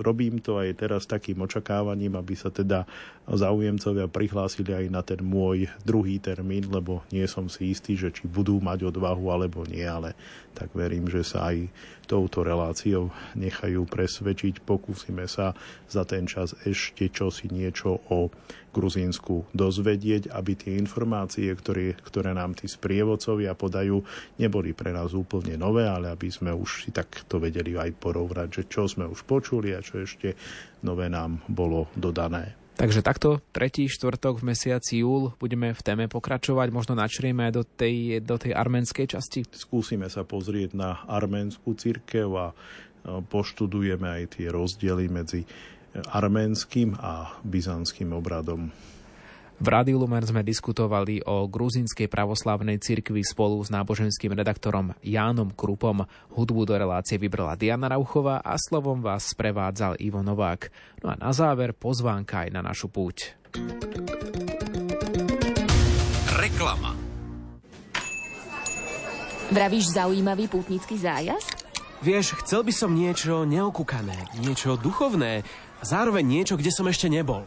robím 0.00 0.40
to 0.40 0.56
aj 0.56 0.80
teraz 0.80 1.04
takým 1.04 1.44
očakávaním, 1.44 2.16
aby 2.16 2.32
sa 2.32 2.48
teda 2.48 2.88
záujemcovia 3.28 4.08
prihlásili 4.08 4.72
aj 4.72 4.86
na 4.88 5.04
ten 5.04 5.20
môj 5.20 5.68
druhý 5.84 6.16
termín, 6.16 6.72
lebo 6.72 7.04
nie 7.12 7.28
som 7.28 7.46
si 7.52 7.76
istý, 7.76 7.92
že 7.92 8.08
či 8.08 8.24
budú 8.24 8.56
mať 8.64 8.88
odvahu 8.88 9.28
alebo 9.28 9.68
nie, 9.68 9.84
ale 9.84 10.16
tak 10.56 10.72
verím, 10.72 11.12
že 11.12 11.28
sa 11.28 11.52
aj 11.52 11.68
touto 12.08 12.44
reláciou 12.44 13.08
nechajú 13.36 13.88
presvedčiť. 13.88 14.64
Pokúsime 14.64 15.24
sa 15.28 15.56
za 15.88 16.04
ten 16.04 16.28
čas 16.28 16.52
ešte 16.64 17.08
čosi 17.08 17.48
niečo 17.48 18.00
o 18.12 18.28
Gruzínsku 18.72 19.52
dozvedieť, 19.52 20.32
aby 20.32 20.52
tie 20.56 20.80
informácie, 20.80 21.52
ktoré, 21.52 21.92
ktoré 22.00 22.32
nám 22.32 22.56
tí 22.62 22.70
sprievodcovia 22.70 23.58
podajú, 23.58 23.98
neboli 24.38 24.70
pre 24.70 24.94
nás 24.94 25.10
úplne 25.10 25.58
nové, 25.58 25.82
ale 25.82 26.14
aby 26.14 26.30
sme 26.30 26.54
už 26.54 26.86
si 26.86 26.94
takto 26.94 27.42
vedeli 27.42 27.74
aj 27.74 27.98
porovnať, 27.98 28.48
že 28.48 28.62
čo 28.70 28.86
sme 28.86 29.10
už 29.10 29.26
počuli 29.26 29.74
a 29.74 29.82
čo 29.82 30.06
ešte 30.06 30.38
nové 30.86 31.10
nám 31.10 31.42
bolo 31.50 31.90
dodané. 31.98 32.54
Takže 32.72 33.04
takto, 33.04 33.44
tretí 33.52 33.84
štvrtok 33.84 34.40
v 34.40 34.48
mesiaci 34.56 35.04
júl 35.04 35.36
budeme 35.36 35.76
v 35.76 35.84
téme 35.84 36.08
pokračovať, 36.08 36.72
možno 36.72 36.96
načrieme 36.96 37.50
aj 37.50 37.52
do 37.52 37.62
tej, 37.68 38.24
do 38.24 38.40
tej 38.40 38.56
arménskej 38.56 39.06
časti. 39.12 39.44
Skúsime 39.52 40.08
sa 40.08 40.24
pozrieť 40.24 40.72
na 40.72 41.04
arménskú 41.04 41.76
církev 41.76 42.32
a 42.32 42.56
poštudujeme 43.04 44.08
aj 44.08 44.40
tie 44.40 44.48
rozdiely 44.48 45.04
medzi 45.12 45.44
arménskym 45.92 46.96
a 46.96 47.36
byzantským 47.44 48.16
obradom. 48.16 48.72
V 49.62 49.70
Rádiu 49.70 49.94
Lumen 49.94 50.26
sme 50.26 50.42
diskutovali 50.42 51.22
o 51.22 51.46
gruzínskej 51.46 52.10
pravoslavnej 52.10 52.82
cirkvi 52.82 53.22
spolu 53.22 53.62
s 53.62 53.70
náboženským 53.70 54.34
redaktorom 54.34 54.90
Jánom 55.06 55.54
Krupom. 55.54 56.02
Hudbu 56.34 56.66
do 56.66 56.74
relácie 56.74 57.14
vybrala 57.14 57.54
Diana 57.54 57.86
Rauchová 57.94 58.42
a 58.42 58.58
slovom 58.58 58.98
vás 58.98 59.30
sprevádzal 59.30 60.02
Ivo 60.02 60.18
Novák. 60.18 60.66
No 61.06 61.14
a 61.14 61.18
na 61.22 61.30
záver 61.30 61.78
pozvánka 61.78 62.42
aj 62.42 62.50
na 62.50 62.58
našu 62.66 62.90
púť. 62.90 63.38
Reklama 66.42 66.98
Vravíš 69.54 69.94
zaujímavý 69.94 70.50
pútnický 70.50 70.98
zájazd? 70.98 71.70
Vieš, 72.02 72.34
chcel 72.42 72.66
by 72.66 72.74
som 72.74 72.90
niečo 72.90 73.46
neokúkané, 73.46 74.42
niečo 74.42 74.74
duchovné 74.74 75.46
a 75.78 75.82
zároveň 75.86 76.26
niečo, 76.26 76.58
kde 76.58 76.74
som 76.74 76.90
ešte 76.90 77.06
nebol. 77.06 77.46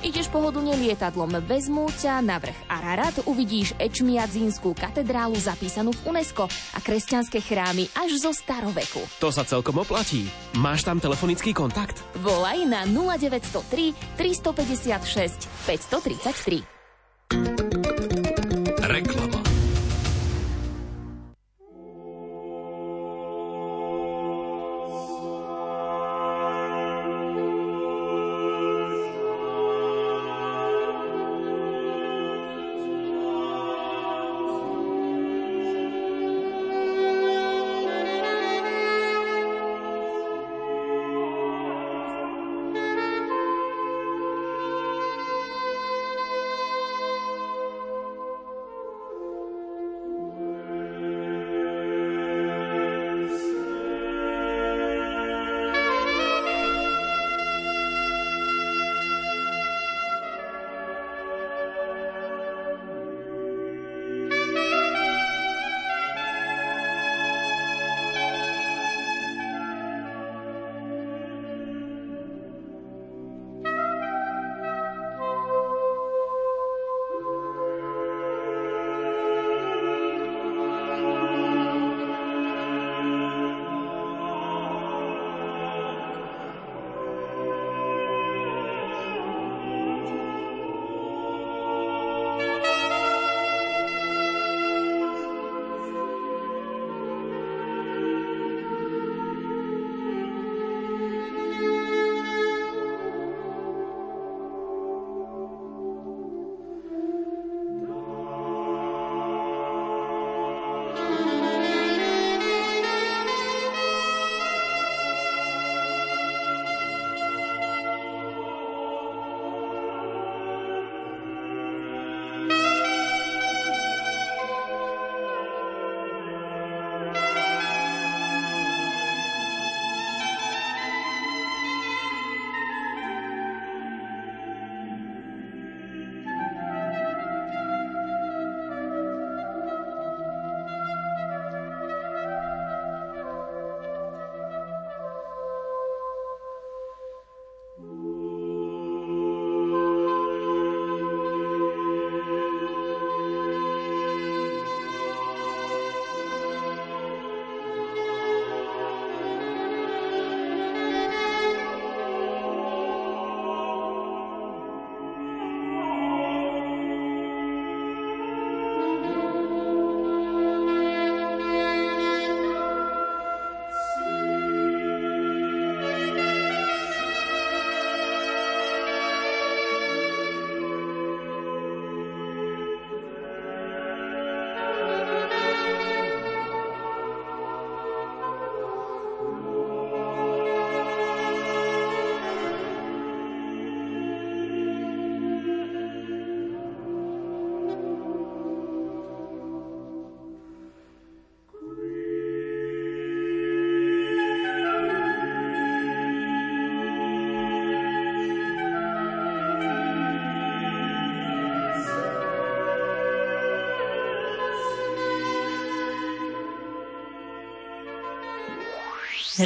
Ideš 0.00 0.32
pohodlne 0.32 0.72
lietadlom, 0.80 1.44
vezmú 1.44 1.84
ťa 1.92 2.24
na 2.24 2.40
vrch 2.40 2.56
Ararat, 2.72 3.20
uvidíš 3.28 3.76
Ečmiadzínskú 3.76 4.72
katedrálu 4.72 5.36
zapísanú 5.36 5.92
v 5.92 6.16
UNESCO 6.16 6.48
a 6.48 6.78
kresťanské 6.80 7.44
chrámy 7.44 7.84
až 7.92 8.16
zo 8.16 8.32
staroveku. 8.32 9.04
To 9.20 9.28
sa 9.28 9.44
celkom 9.44 9.76
oplatí. 9.76 10.24
Máš 10.56 10.88
tam 10.88 11.04
telefonický 11.04 11.52
kontakt? 11.52 12.00
Volaj 12.24 12.64
na 12.64 12.88
0903 12.88 14.16
356 14.16 15.68
533. 15.68 16.79